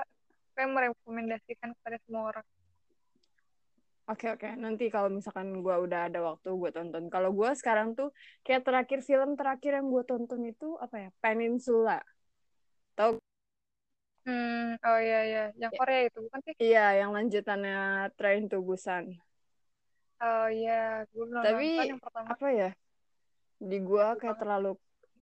[0.56, 2.46] kayak merekomendasikan kepada semua orang.
[4.04, 7.08] Oke oke nanti kalau misalkan gue udah ada waktu gue tonton.
[7.08, 8.12] Kalau gue sekarang tuh
[8.44, 12.04] kayak terakhir film terakhir yang gue tonton itu apa ya Peninsula.
[12.96, 13.16] Tahu?
[14.24, 15.78] Hmm, oh iya iya, yang Ya.
[15.80, 16.54] Korea itu bukan sih?
[16.56, 19.04] Iya, yang lanjutannya Train to Busan.
[20.20, 22.28] Oh iya, gue belum Tapi nonton yang pertama.
[22.32, 22.70] apa ya?
[23.60, 24.70] Di gua Bagus kayak terlalu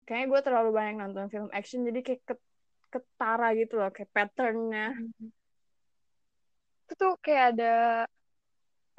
[0.05, 2.47] kayaknya gua terlalu banyak nonton film action jadi kayak ke-
[2.91, 4.91] ketara gitu loh kayak patternnya.
[6.85, 7.73] Itu tuh kayak ada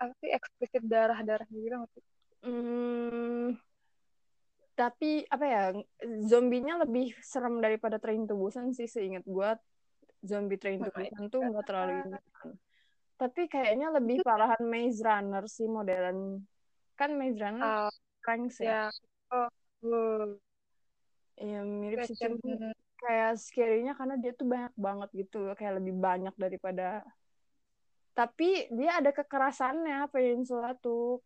[0.00, 2.04] apa sih eksplisit darah-darah gitu nggak sih?
[2.42, 3.54] Hmm,
[4.72, 5.62] tapi apa ya
[6.26, 9.54] zombinya lebih serem daripada Train to Busan sih seingat gua
[10.24, 12.18] zombie Train to Busan tuh nggak terlalu ini.
[13.20, 16.42] Tapi kayaknya lebih parahan Maze Runner sih modelan
[16.98, 17.92] kan Maze Runner
[18.24, 18.90] pranks ya.
[18.90, 19.46] ya.
[19.84, 20.34] Oh.
[21.40, 22.16] Iya mirip sih
[23.02, 27.02] kayak scary-nya karena dia tuh banyak banget gitu loh kayak lebih banyak daripada
[28.12, 31.24] tapi dia ada kekerasannya Peninsula tuh.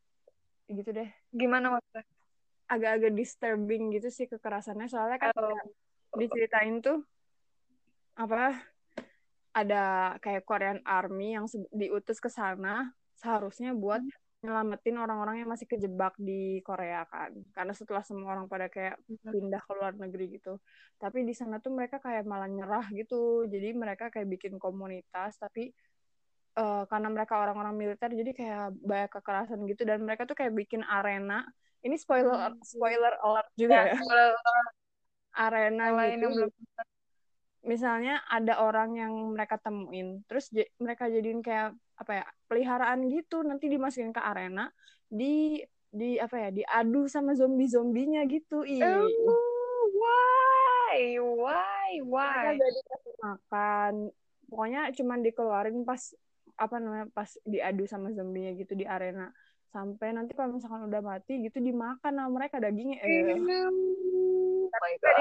[0.71, 1.11] Gitu deh.
[1.35, 2.07] Gimana maksudnya?
[2.67, 5.55] agak-agak disturbing gitu sih kekerasannya soalnya kan Oh,
[6.19, 6.99] diceritain tuh
[8.19, 8.59] apa
[9.55, 14.03] ada kayak Korean Army yang diutus ke sana seharusnya buat
[14.47, 17.35] nyelamatin orang-orang yang masih kejebak di Korea kan.
[17.51, 20.63] Karena setelah semua orang pada kayak pindah ke luar negeri gitu.
[21.03, 23.51] Tapi di sana tuh mereka kayak malah nyerah gitu.
[23.51, 25.75] Jadi mereka kayak bikin komunitas tapi
[26.57, 29.83] eh, karena mereka orang-orang militer jadi kayak banyak kekerasan gitu.
[29.83, 31.43] Dan mereka tuh kayak bikin arena.
[31.83, 32.63] Ini spoiler Hmm.
[32.63, 33.99] spoiler alert juga ya.
[33.99, 34.31] kalau
[35.37, 36.47] arena yang lain gitu.
[37.67, 40.23] misalnya ada orang yang mereka temuin.
[40.31, 43.43] Terus mereka jadiin kayak apa ya peliharaan gitu.
[43.43, 44.69] Nanti dimasukin ke arena
[45.07, 48.63] di di apa ya diadu sama zombie zombinya gitu.
[48.63, 48.85] Ih.
[48.85, 51.17] Oh, why?
[51.17, 51.91] Why?
[52.05, 52.61] Why?
[52.61, 53.95] dikasih makan.
[54.47, 56.15] Pokoknya cuman dikeluarin pas
[56.57, 59.33] apa namanya pas diadu sama zombinya gitu di arena.
[59.73, 63.01] Sampai nanti kalau misalkan udah mati gitu dimakan sama mereka dagingnya.
[63.03, 63.37] Eh.
[64.67, 65.17] Oh my god.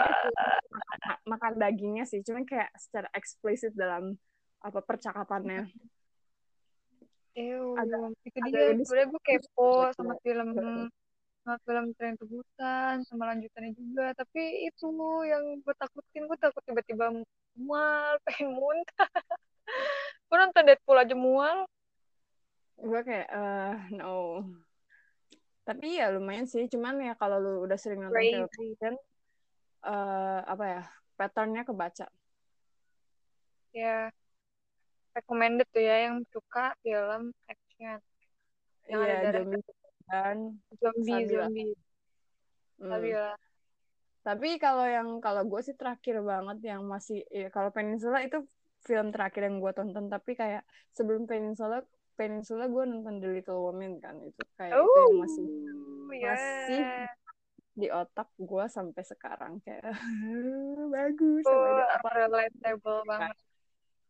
[0.71, 2.23] makan, makan dagingnya sih.
[2.23, 4.15] Cuman kayak secara eksplisit dalam
[4.65, 5.69] apa percakapannya
[7.35, 8.71] Ew, Agak- itu dia.
[8.79, 10.49] Sebenarnya gue kepo sama film
[11.45, 14.15] sama film Tren Busan sama lanjutannya juga.
[14.17, 14.87] Tapi itu
[15.27, 17.11] yang gue takutin, gue takut tiba-tiba
[17.59, 19.11] mual, pengen muntah.
[20.25, 21.67] gue nonton Deadpool aja mual.
[22.75, 24.43] gue kayak eh no
[25.63, 28.75] tapi ya lumayan sih cuman ya kalau lu udah sering nonton film Crazy.
[28.75, 28.93] action
[29.87, 30.81] eh apa ya
[31.15, 32.05] patternnya kebaca
[33.71, 34.11] Ya,
[35.15, 37.99] recommended tuh ya yang suka film action.
[38.85, 39.63] Yang ada iya darah zombie
[40.05, 40.37] dan
[40.77, 41.45] zombie, Sabila.
[41.49, 41.71] zombie.
[42.77, 42.89] hmm.
[42.91, 43.29] Sabila.
[44.25, 48.41] tapi kalau yang kalau gue sih terakhir banget yang masih ya, kalau Peninsula itu
[48.81, 51.85] film terakhir yang gue tonton tapi kayak sebelum Peninsula
[52.17, 55.45] Peninsula gue nonton The Little Women kan itu kayak itu yang masih
[56.05, 57.09] Oh, masih yeah.
[57.75, 59.93] di otak gue sampai sekarang kayak
[60.95, 63.35] bagus Oh, relatable banget.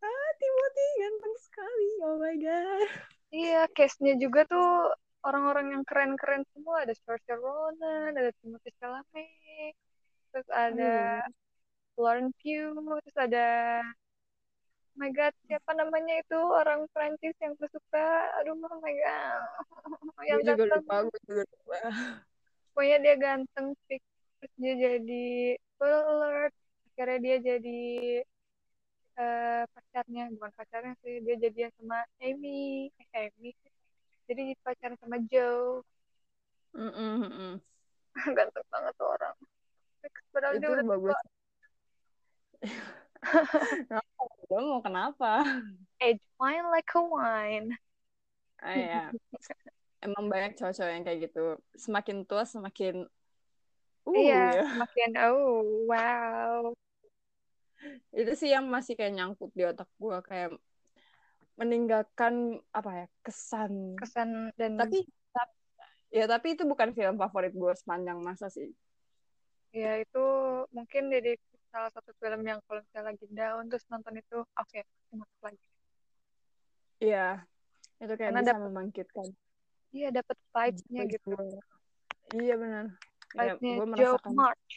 [0.03, 2.89] Ah Timothy ganteng sekali oh my god
[3.36, 4.95] Iya, case-nya juga tuh
[5.27, 6.86] orang-orang yang keren-keren semua.
[6.88, 9.75] Ada Saoirse Ronan, ada Timothée Chalamet,
[10.31, 11.99] terus ada Aduh.
[11.99, 13.47] Lauren Pugh, terus ada
[14.95, 18.08] oh my god, siapa namanya itu orang Prancis yang gue suka?
[18.39, 19.39] Aduh, oh my god.
[20.31, 20.81] Yang gue juga ganteng.
[20.81, 21.77] lupa gue juga lupa
[22.71, 24.03] Pokoknya dia ganteng, fix.
[24.39, 25.25] Terus dia jadi
[25.75, 26.53] spoiler alert.
[26.95, 27.84] Akhirnya dia jadi
[29.19, 31.23] eh, pacarnya, bukan pacarnya sih.
[31.23, 32.91] Dia jadian sama Amy.
[32.99, 33.51] Eh, Amy.
[34.25, 35.84] Jadi pacaran sama Joe.
[36.75, 37.54] Mm-mm, mm-mm.
[38.38, 39.36] ganteng banget tuh orang
[40.32, 41.15] padahal dia itu udah bagus
[44.51, 45.43] gue mau kenapa
[46.04, 47.67] age wine like a wine
[48.62, 49.04] ah, ya.
[50.04, 53.08] emang banyak cowok-cowok yang kayak gitu semakin tua semakin
[54.06, 54.65] uh iya ya.
[54.75, 56.75] semakin oh wow
[58.13, 60.50] itu sih yang masih kayak nyangkut di otak gue kayak
[61.56, 63.95] meninggalkan apa ya kesan.
[63.95, 65.56] Kesan dan tapi tap-
[66.12, 68.71] ya tapi itu bukan film favorit gue sepanjang masa sih.
[69.71, 70.24] Ya itu
[70.71, 71.36] mungkin jadi
[71.71, 74.80] salah satu film yang kalau misalnya lagi down terus nonton itu oke
[75.12, 75.67] masuk lagi.
[77.04, 77.43] Iya
[78.00, 79.28] itu kayak Karena bisa dapet- membangkitkan.
[79.95, 81.32] Iya dapat vibes-nya gitu.
[81.36, 81.63] Jiwa.
[82.36, 82.86] iya benar.
[83.36, 84.71] Ya, vibes-nya gue Joe merasakan March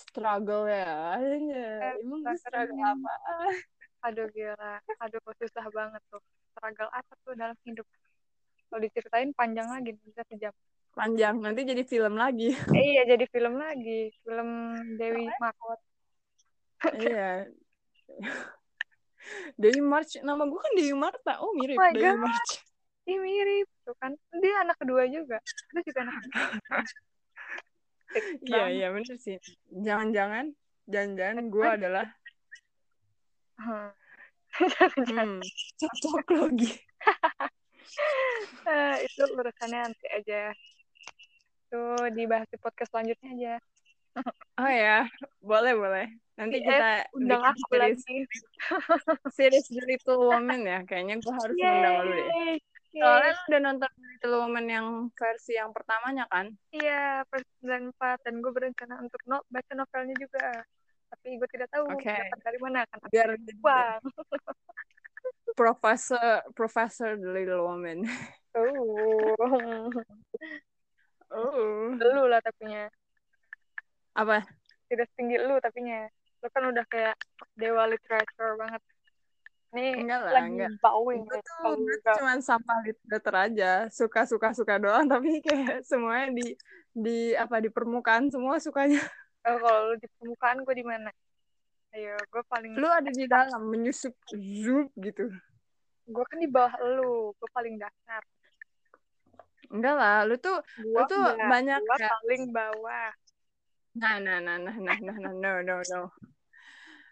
[0.00, 1.20] struggle ya.
[1.20, 3.12] Eh, emang struggle apa.
[4.00, 4.80] aduh gila.
[5.04, 6.22] Aduh susah banget tuh.
[6.56, 7.84] Struggle apa tuh dalam hidup?
[8.70, 10.54] Kalau diceritain panjang lagi bisa sejam.
[10.96, 11.38] Panjang.
[11.38, 12.56] Nanti jadi film lagi.
[12.72, 14.10] Eh, iya jadi film lagi.
[14.24, 14.48] Film
[14.96, 15.80] Dewi Markot
[16.96, 17.44] iya.
[19.60, 20.16] Dewi March.
[20.24, 21.32] Nama gue kan Dewi Marta.
[21.44, 21.76] Oh mirip.
[21.76, 22.18] Oh Dewi God.
[22.24, 22.52] March.
[23.08, 23.68] Ih mirip.
[23.84, 24.12] Tuh kan.
[24.40, 25.38] Dia anak kedua juga.
[25.76, 26.80] Dia juga anak kedua
[28.42, 29.36] iya iya bener sih
[29.70, 30.50] jangan-jangan
[30.86, 32.06] jangan-jangan gue adalah
[33.60, 33.92] Hmm.
[35.04, 35.40] Hmm,
[35.80, 36.72] cocok lagi.
[38.64, 40.54] Eh, itu urusannya nanti aja.
[41.68, 43.54] Tuh dibahas di podcast selanjutnya aja.
[44.56, 45.04] Oh ya,
[45.38, 46.06] boleh boleh.
[46.40, 48.18] Nanti Eh, kita Undang aku series, lagi.
[49.28, 50.78] series The Little Woman ya.
[50.88, 52.26] Kayaknya gue harus ngundang lu deh.
[52.90, 53.02] Yeay.
[53.06, 56.50] Soalnya lu udah nonton Little Woman yang versi yang pertamanya kan?
[56.74, 60.66] Iya, per 94 dan gue berencana untuk no, baca novelnya juga.
[61.10, 62.10] Tapi gue tidak tahu Oke.
[62.10, 62.98] dapat dari mana kan.
[63.10, 64.00] Biar Uang.
[65.60, 68.06] Profesor Profesor The Little Woman.
[68.58, 69.36] Oh.
[71.30, 71.94] Oh.
[71.94, 72.90] lu lah tapinya.
[74.18, 74.42] Apa?
[74.90, 76.10] Tidak setinggi lu tapinya.
[76.42, 77.14] Lu kan udah kayak
[77.54, 78.82] dewa literature banget.
[79.70, 80.70] Nih Enggak lah, lagi enggak.
[80.82, 83.70] bowing Gue tuh, enggak, cuma sampah literatur aja.
[83.94, 85.06] Suka-suka-suka doang.
[85.06, 86.46] Tapi kayak semuanya di
[86.90, 88.98] di apa di permukaan semua sukanya.
[89.46, 91.10] oh, kalau lu di permukaan gue di mana?
[91.94, 95.30] Ayo, gue paling Lu ada di dalam menyusup zup gitu.
[96.10, 98.22] gue kan di bawah lu, gue paling dasar.
[99.70, 103.10] Enggak lah, lu tuh Gua tuh enggak, banyak gua paling bawah.
[103.94, 106.02] Nah, nah, nah, nah, nah, nah, nah, no, no, no.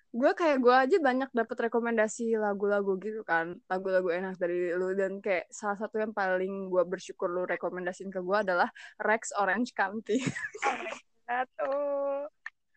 [0.08, 5.20] Gue kayak gue aja banyak dapet rekomendasi lagu-lagu gitu kan, lagu-lagu enak dari lu dan
[5.20, 8.72] kayak salah satu yang paling gue bersyukur lu rekomendasiin ke gue adalah
[9.04, 10.16] Rex Orange County.
[11.28, 11.76] Satu.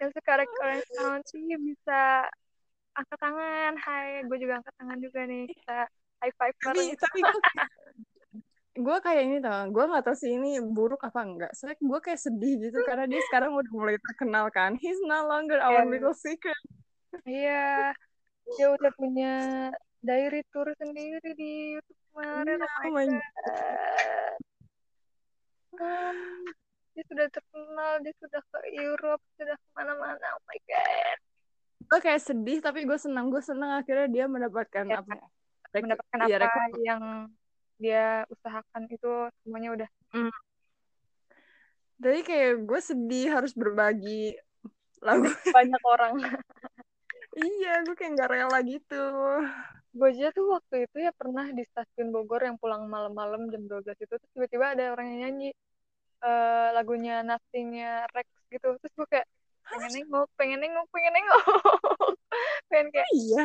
[0.03, 2.27] Yang sekarang Orange County bisa
[2.99, 3.79] angkat tangan.
[3.79, 5.47] Hai, gue juga angkat tangan juga nih.
[5.55, 5.87] Kita
[6.19, 6.87] high five bareng.
[6.99, 7.19] tapi tapi
[8.71, 11.51] gue kayak ini tau, gue nggak tahu sih ini buruk apa enggak.
[11.55, 14.75] Soalnya gue kayak sedih gitu karena dia sekarang udah mulai terkenal kan.
[14.75, 15.91] He's no longer our Iya.
[15.95, 16.59] little secret.
[17.27, 17.91] Iya,
[18.55, 19.33] dia udah punya
[20.01, 22.45] diary tour sendiri di YouTube kemarin.
[22.47, 24.39] Iya, oh my oh my god.
[25.71, 26.43] Hmm,
[26.95, 30.27] dia sudah terkenal, dia sudah ke Europe, sudah ke mana-mana.
[30.39, 31.17] Oh my god.
[31.81, 35.27] gue kayak sedih tapi gue senang gue senang akhirnya dia mendapatkan Ya, apa ya
[35.75, 37.03] rek- Mendapatkan iya, apa yang
[37.75, 39.11] dia usahakan itu
[39.43, 39.89] semuanya udah
[42.01, 44.33] jadi kayak gue sedih harus berbagi
[45.05, 46.13] lagu banyak orang.
[47.39, 49.03] iya gue kayak nggak rela gitu
[49.91, 53.91] Gue aja tuh waktu itu ya pernah di stasiun Bogor yang pulang malam-malam jam 12
[53.99, 55.51] itu terus tiba-tiba ada orang yang nyanyi
[56.23, 58.79] eh, lagunya Nothing-nya Rex gitu.
[58.79, 59.27] Terus gue kayak
[59.67, 61.43] pengen nengok, pengen nengok, pengen nengok.
[62.71, 63.43] pengen kayak iya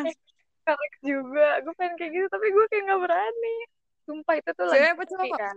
[0.63, 1.49] ke Rex juga.
[1.67, 3.57] Gue pengen kayak gitu tapi gue kayak nggak berani.
[4.07, 5.57] Sumpah itu tuh lagi apa cowok kan.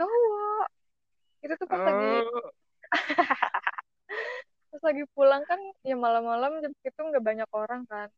[0.00, 0.66] Cowok.
[1.44, 2.08] Itu tuh pas lagi
[4.70, 8.08] pas lagi pulang kan ya malam-malam jam itu nggak banyak orang kan.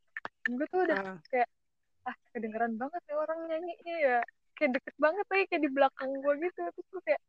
[0.44, 1.18] Gue tuh udah Ah.
[1.26, 1.48] kayak
[2.02, 4.18] ah kedengeran banget ya orang nyanyinya ya.
[4.52, 6.60] Kayak deket banget lagi kayak di belakang gue gitu.
[6.68, 7.22] Terus gue kayak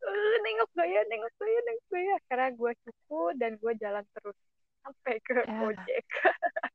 [0.00, 2.16] eh nengok gak ya nengok gak ya nengok gak ya.
[2.24, 4.36] Karena gue cukup dan gue jalan terus
[4.80, 5.58] sampai ke Ya.
[5.60, 6.04] ojek.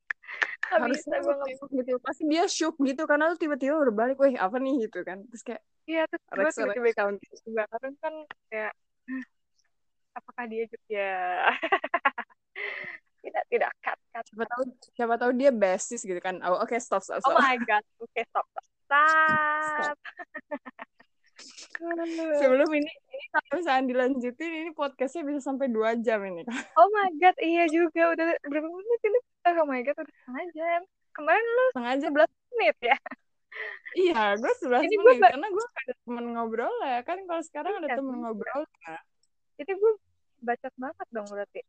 [0.65, 4.89] Harusnya gue tengok gitu pasti dia shock gitu karena lu tiba-tiba berbalik wih apa nih?
[4.89, 5.23] Gitu kan.
[5.29, 8.13] Terus kayak iya terus gue tiba-tiba County kebakaran kan
[8.49, 8.85] kayak "Hah,
[10.15, 11.19] apakah dia juga ya.
[13.25, 14.62] Tidak tidak cut cut siapa tahu
[14.93, 16.38] siapa tahu dia basis gitu kan.
[16.45, 17.41] Oh oke stop stop oh stop.
[17.41, 17.82] my god.
[17.97, 19.97] Oke stop stop stop.
[22.39, 26.45] Sebelum ini ini kalau misalnya dilanjutin ini podcastnya bisa sampai dua jam ini.
[26.80, 28.13] Oh my god, iya juga.
[28.13, 29.19] Udah berapa menit ini?
[29.58, 30.82] Oh my god, udah setengah jam.
[31.12, 32.97] Kemarin lu sengaja 11 menit ya?
[33.95, 35.19] Iya, gue 11 Ini menit.
[35.19, 36.99] gua karena gue ada temen ngobrol ya.
[37.01, 38.21] Kan kalau sekarang ada Iya, temen iya.
[38.21, 38.97] ngobrol ya.
[39.56, 39.94] Jadi gue
[40.44, 41.62] bacot banget dong berarti.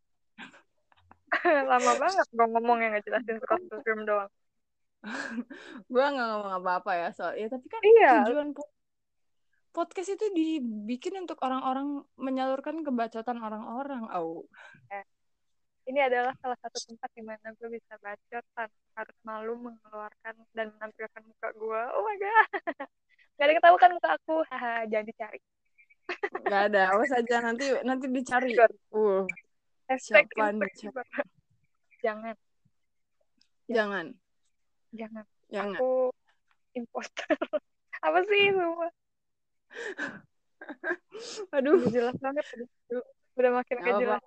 [1.70, 4.31] Lama banget gue ngomong yang ngejelasin suka film doang.
[5.87, 8.27] gue nggak ngomong apa-apa ya soal ya tapi kan Iya.
[8.27, 8.75] tujuan po-
[9.70, 14.42] podcast itu dibikin untuk orang-orang menyalurkan kebacotan orang-orang oh
[15.87, 20.75] Ini adalah salah satu tempat di mana gue bisa bacot tanpa harus malu mengeluarkan dan
[20.75, 21.83] menampilkan muka gue.
[21.94, 22.49] Oh my god.
[23.38, 24.42] Gak ada yang tahu kan muka aku.
[24.51, 25.38] Haha, jangan dicari.
[26.46, 28.54] Nggak ada awas aja nanti nanti dicari.
[28.94, 29.26] Uh
[29.86, 30.58] Hashtag Siapa
[30.98, 31.26] bapak.
[32.02, 32.34] Jangan,
[33.70, 34.07] jangan.
[34.90, 35.24] Jangan.
[35.46, 35.78] jangan.
[35.78, 36.11] Aku
[36.74, 37.38] imposter.
[38.07, 38.88] Apa sih semua?
[41.54, 41.86] aduh.
[41.90, 42.44] Jelas banget
[42.90, 43.02] udah,
[43.38, 44.22] udah makin gak jelas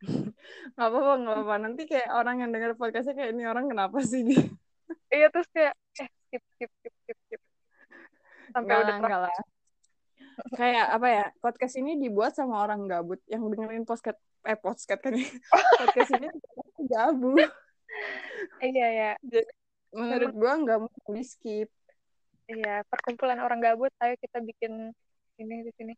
[0.00, 1.54] nggak apa-apa nggak apa-apa.
[1.60, 4.44] Nanti kayak orang yang dengar podcastnya kayak ini orang kenapa sih dia?
[5.12, 7.40] Iya terus kayak eh skip skip skip skip skip.
[8.56, 9.34] Sampai udah lah.
[10.52, 11.24] Kayak apa ya?
[11.38, 15.28] Podcast ini dibuat sama orang gabut yang dengerin podcast eh podcast kan ya.
[15.80, 16.28] podcast ini
[16.86, 17.50] gabut.
[18.62, 19.10] iya ya
[19.90, 21.68] Menurut gua nggak mungkin di skip.
[22.46, 24.90] iya perkumpulan orang gabut ayo kita bikin
[25.36, 25.92] ini di sini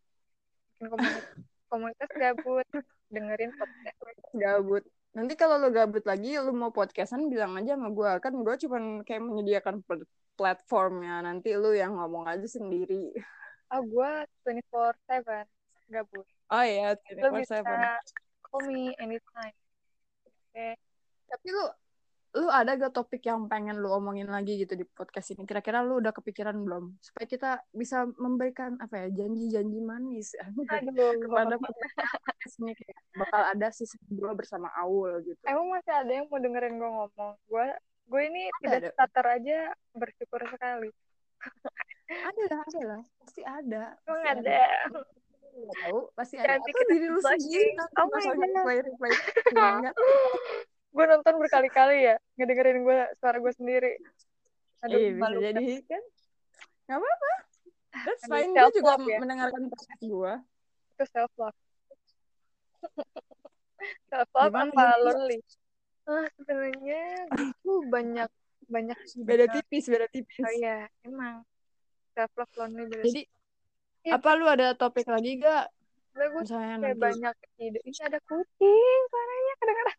[0.76, 1.24] bikin komunitas
[1.72, 2.66] komunitas gabut
[3.08, 3.96] dengerin podcast
[4.32, 4.84] Gabut.
[5.12, 8.82] nanti kalau lo gabut lagi lo mau podcastan bilang aja sama gue kan gue cuman
[9.00, 13.12] kayak menyediakan pl- platformnya nanti lo yang ngomong aja sendiri
[13.72, 14.12] Oh, gue
[14.44, 15.48] 24/7
[15.88, 16.26] gabut.
[16.48, 18.04] oh iya Lo bisa 24/7
[18.42, 19.56] call me anytime.
[20.22, 20.76] Oke.
[21.24, 21.64] tapi lu
[22.34, 26.00] lu ada gak topik yang pengen lu omongin lagi gitu di podcast ini kira-kira lu
[26.00, 30.32] udah kepikiran belum supaya kita bisa memberikan apa ya janji-janji manis
[30.72, 31.12] Aduh.
[31.18, 36.24] kepada podcast ini kayak bakal ada season 2 bersama Aul gitu Emang masih ada yang
[36.28, 37.32] mau dengerin gue ngomong?
[37.46, 37.68] Gue
[38.02, 38.88] gue ini Ada, tidak ada.
[38.92, 39.58] starter aja
[39.92, 40.88] bersyukur sekali.
[42.10, 43.02] ada lah ada lah.
[43.22, 43.82] Pasti ada.
[44.06, 44.60] Emang pasti ada.
[45.52, 46.46] Nggak tahu pasti ada.
[46.56, 48.26] Jangan atau diri lu sendiri nanti Oh my
[49.52, 49.84] God.
[50.92, 53.96] gue nonton berkali-kali ya, ngedengerin gue suara gue sendiri.
[54.84, 55.66] Aduh, iya bisa jadi.
[55.88, 56.02] Kan?
[56.84, 57.32] Nggak apa-apa.
[58.04, 58.52] That's fine.
[58.52, 59.18] Gue juga ya.
[59.20, 60.32] mendengarkan podcast gue
[60.92, 61.58] Itu self love.
[64.12, 65.40] self love apa lonely?
[66.02, 67.30] Ah, sebenarnya
[67.62, 68.30] gue banyak
[68.66, 70.44] banyak beda tipis beda tipis.
[70.44, 71.44] Oh iya, emang
[72.14, 73.04] self love lonely beda.
[73.08, 73.22] jadi
[74.02, 74.18] Iya.
[74.18, 75.70] apa lu ada topik lagi gak
[76.12, 77.78] Lah, gue misalnya kayak nanti banyak ide.
[77.88, 79.96] Ini ada kucing, suaranya nggak?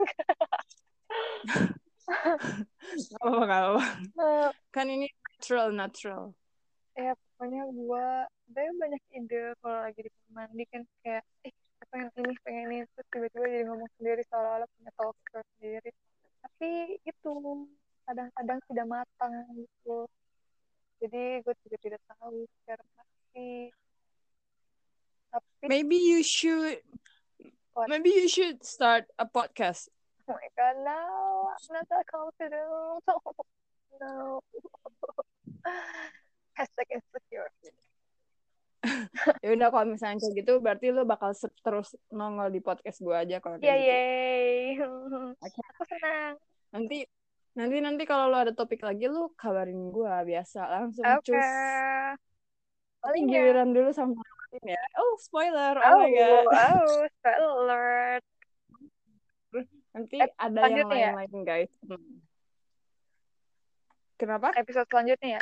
[2.84, 3.84] Gak apa-apa, gak apa-apa.
[4.14, 6.24] Eh, Kan ini natural, natural.
[6.94, 8.06] ya pokoknya gue
[8.54, 11.54] saya banyak ide kalau lagi di kamar mandi kan kayak eh
[11.90, 15.90] pengen ini pengen ini terus tiba-tiba jadi ngomong sendiri seolah-olah punya talker sendiri
[16.46, 16.70] tapi
[17.02, 17.32] itu
[18.06, 20.06] kadang-kadang tidak matang gitu
[21.04, 23.50] jadi gue juga tidak tahu secara pasti
[25.34, 26.80] tapi Maybe you should,
[27.74, 27.90] What?
[27.90, 29.90] maybe you should start a podcast.
[30.24, 31.00] oh my god no
[31.52, 32.70] I'm not that confident
[34.00, 34.40] no
[36.58, 37.50] hashtag insecure
[39.44, 41.32] Ya udah kalau misalnya kayak gitu, berarti lu bakal
[41.64, 44.84] terus nongol di podcast gue aja kalau kayak Yeay, gitu.
[44.84, 45.40] yeay.
[45.40, 45.60] Oke.
[45.72, 46.34] Aku senang.
[46.76, 46.98] Nanti,
[47.54, 51.34] nanti nanti kalau lu ada topik lagi, lu kabarin gue biasa langsung Oke.
[51.34, 51.50] cus.
[53.04, 53.32] Paling ya.
[53.36, 54.84] giliran dulu sama Martin ya.
[54.98, 56.46] Oh spoiler, oh, Oh, my god.
[56.50, 57.86] oh, spoiler.
[59.94, 61.14] Nanti ada yang ya?
[61.14, 61.72] lain-lain guys.
[61.86, 62.22] Hmm.
[64.18, 64.56] Kenapa?
[64.56, 65.42] Episode selanjutnya ya.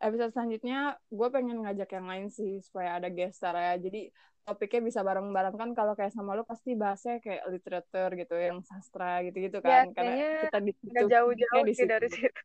[0.00, 4.08] Episode selanjutnya gue pengen ngajak yang lain sih supaya ada gestar ya jadi
[4.48, 9.20] topiknya bisa bareng-bareng kan kalau kayak sama lu pasti bahasnya kayak literatur gitu yang sastra
[9.28, 11.92] gitu-gitu Ya, kan kayaknya kita di situ, jauh-jauh di sih situ.
[11.92, 12.44] dari situ.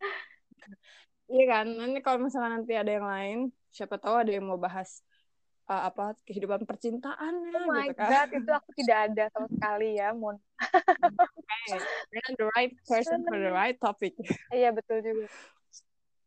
[1.32, 3.38] iya kan nanti kalau misalnya nanti ada yang lain
[3.70, 5.00] siapa tahu ada yang mau bahas
[5.70, 9.88] uh, apa kehidupan percintaannya Oh my gitu kan god, itu aku tidak ada sama sekali
[9.96, 10.36] ya, Mon.
[10.36, 11.78] okay.
[12.12, 14.18] You're the right person for the right topic
[14.50, 15.26] Iya, betul juga.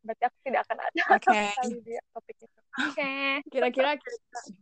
[0.04, 0.92] Berarti aku tidak akan ada
[1.88, 2.60] di topik itu.
[2.74, 3.12] Oke.
[3.48, 4.56] kira-kira kira-kira-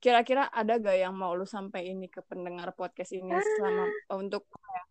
[0.00, 3.84] kira-kira ada gak yang mau lu sampai ini ke pendengar podcast ini selama
[4.16, 4.82] untuk ya,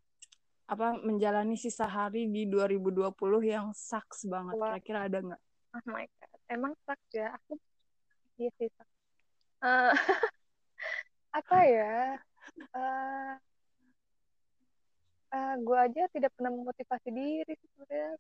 [0.70, 3.10] apa menjalani sisa hari di 2020
[3.42, 6.30] yang sucks banget kira-kira ada nggak Oh my god.
[6.50, 7.30] Emang sucks ya?
[7.42, 7.58] Aku
[8.38, 8.94] iya sih sucks.
[9.66, 9.94] Eh,
[11.42, 12.18] apa ya?
[12.58, 13.34] Eh
[15.30, 18.18] eh, gue aja tidak pernah memotivasi diri sebenarnya.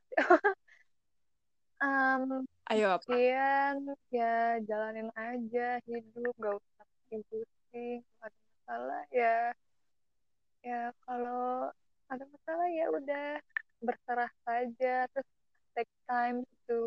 [1.79, 2.43] Em,
[2.75, 3.07] ayo apa
[4.11, 6.85] ya jalanin aja hidup, gak usah.
[7.07, 9.37] Kalau ada masalah ya,
[10.59, 11.71] ya kalau
[12.11, 13.29] ada masalah ya udah
[13.79, 15.07] berserah saja.
[15.07, 15.29] Terus
[15.71, 16.79] take time to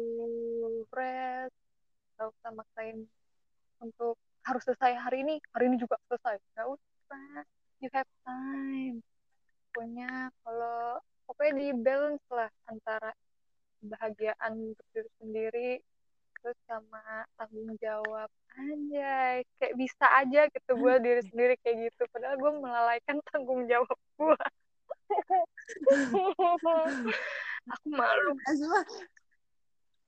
[0.93, 1.57] rest.
[2.21, 3.09] Gak usah maksain
[3.81, 6.37] untuk harus selesai hari ini, hari ini juga selesai.
[6.53, 7.49] Gak usah,
[7.81, 9.01] you have time.
[9.73, 13.17] Pokoknya kalau pokoknya di balance lah antara
[13.83, 15.71] kebahagiaan untuk diri sendiri
[16.43, 17.03] terus sama
[17.39, 18.27] tanggung jawab
[18.59, 23.99] anjay kayak bisa aja gitu gue diri sendiri kayak gitu padahal gue melalaikan tanggung jawab
[24.19, 24.39] gue
[27.71, 28.33] aku malu.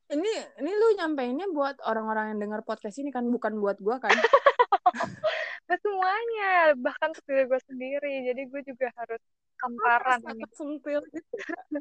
[0.04, 4.12] Ini ini lu nyampeinnya buat orang-orang yang dengar podcast ini kan bukan buat gua kan?
[5.84, 8.14] Semuanya bahkan untuk diri gue sendiri.
[8.30, 9.22] Jadi gue juga harus
[9.62, 11.34] merasa ini tersentil gitu.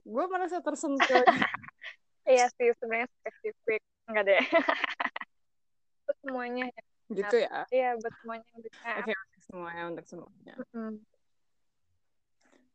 [0.04, 1.24] Gue merasa tersentil
[2.30, 3.82] iya sih sebenarnya spesifik.
[4.08, 4.44] Enggak deh.
[6.08, 6.84] Buat semuanya ya.
[7.14, 7.60] gitu ya?
[7.70, 10.54] Iya buat semuanya oke untuk semuanya untuk semuanya.
[10.74, 10.96] Mm.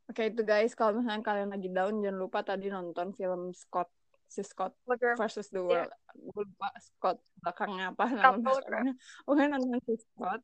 [0.08, 0.72] oke itu guys.
[0.72, 3.88] Kalau misalnya kalian lagi down jangan lupa tadi nonton film Scott
[4.28, 4.76] si Scott
[5.16, 5.90] versus the world.
[6.12, 8.94] Gue lupa Scott belakangnya apa nama Scott belakangnya
[9.24, 10.40] oke nonton si Scott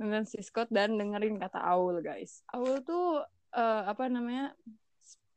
[0.00, 2.40] nonton si Scott dan dengerin kata Aul guys.
[2.56, 3.22] Aul tuh
[3.58, 4.54] eh, apa namanya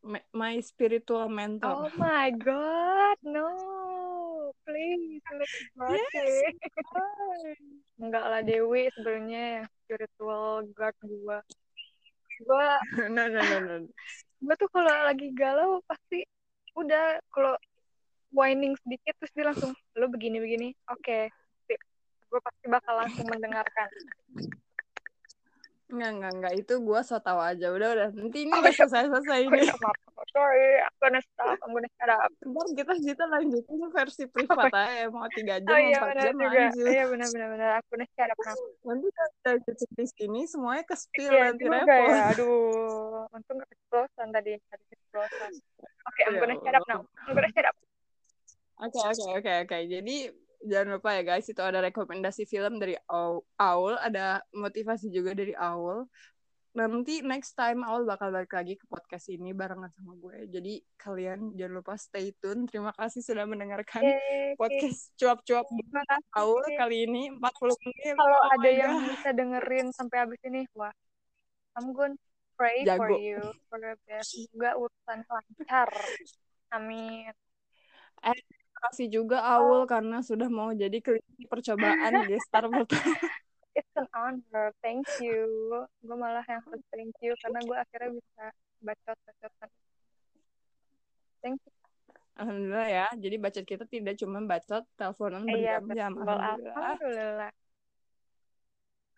[0.05, 3.49] my- spiritual mentor Oh my god, no.
[4.61, 6.53] Please, it birthday.
[7.97, 11.39] Enggak lah Dewi sebenarnya yang spiritual guard gua.
[12.41, 12.69] gue
[13.13, 13.75] no no no no
[14.41, 16.25] gue tuh kalau lagi galau pasti
[16.73, 17.53] udah kalau
[18.33, 21.29] whining sedikit terus dia langsung lo begini begini oke
[22.31, 23.89] gue pasti bakal langsung mendengarkan
[25.91, 26.53] Enggak, enggak, enggak.
[26.55, 27.67] Itu gue so tau aja.
[27.67, 28.07] Udah, udah.
[28.15, 29.59] Nanti ini udah selesai-selesai ini.
[29.67, 29.97] ya maaf
[30.31, 35.09] sorry I'm gonna stop I'm gonna shut up Ntar kita kita lanjutin versi privat aja.
[35.09, 36.87] Mau tiga jam, oh iya empat benar jam juga lanjut.
[36.87, 40.83] iya benar benar benar I'm gonna shut up now Nanti kita lanjutin di sini, semuanya
[40.85, 41.31] ke spill.
[41.33, 42.07] iya nanti repot.
[42.07, 45.51] ya aduh untung gak keceplosan tadi tadi keceplosan
[46.07, 47.75] oke I'm Ya gonna shut up now I'm gonna shut up
[48.81, 49.77] Oke, oke, oke, oke.
[49.85, 50.15] Jadi,
[50.63, 55.53] jangan lupa ya guys, itu ada rekomendasi film dari Au- Aul, ada motivasi juga dari
[55.53, 56.05] Aul.
[56.71, 60.47] Nanti next time Aul bakal balik lagi ke podcast ini barengan sama gue.
[60.47, 62.63] Jadi, kalian jangan lupa stay tune.
[62.63, 64.55] Terima kasih sudah mendengarkan Yeay.
[64.55, 65.67] podcast cuap-cuap
[66.33, 68.15] Aul kali ini 40 menit.
[68.15, 69.07] kalau Oh ada yang God.
[69.11, 70.95] bisa dengerin sampai habis ini wah
[71.75, 72.15] I'm gonna
[72.55, 73.15] pray for Jago.
[73.19, 75.89] you for the best semoga urusan lancar
[76.75, 77.31] amin
[78.21, 83.13] Terima kasih juga Aul karena sudah mau jadi kelinci percobaan gestar pertama.
[83.77, 85.45] it's an honor thank you
[86.03, 88.43] gue malah yang harus thank you karena gue akhirnya bisa
[88.83, 89.69] bacot bacotan
[91.45, 91.73] thank you
[92.31, 93.07] Alhamdulillah ya.
[93.21, 96.11] Jadi bacot kita tidak cuma bacot teleponan iya berjam-jam.
[96.15, 96.73] betul Alhamdulillah.
[96.79, 97.51] alhamdulillah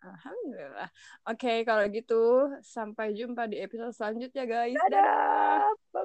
[0.04, 0.90] Alhamdulillah.
[1.32, 4.76] Oke, kalau gitu sampai jumpa di episode selanjutnya guys.
[4.76, 6.04] dadah bye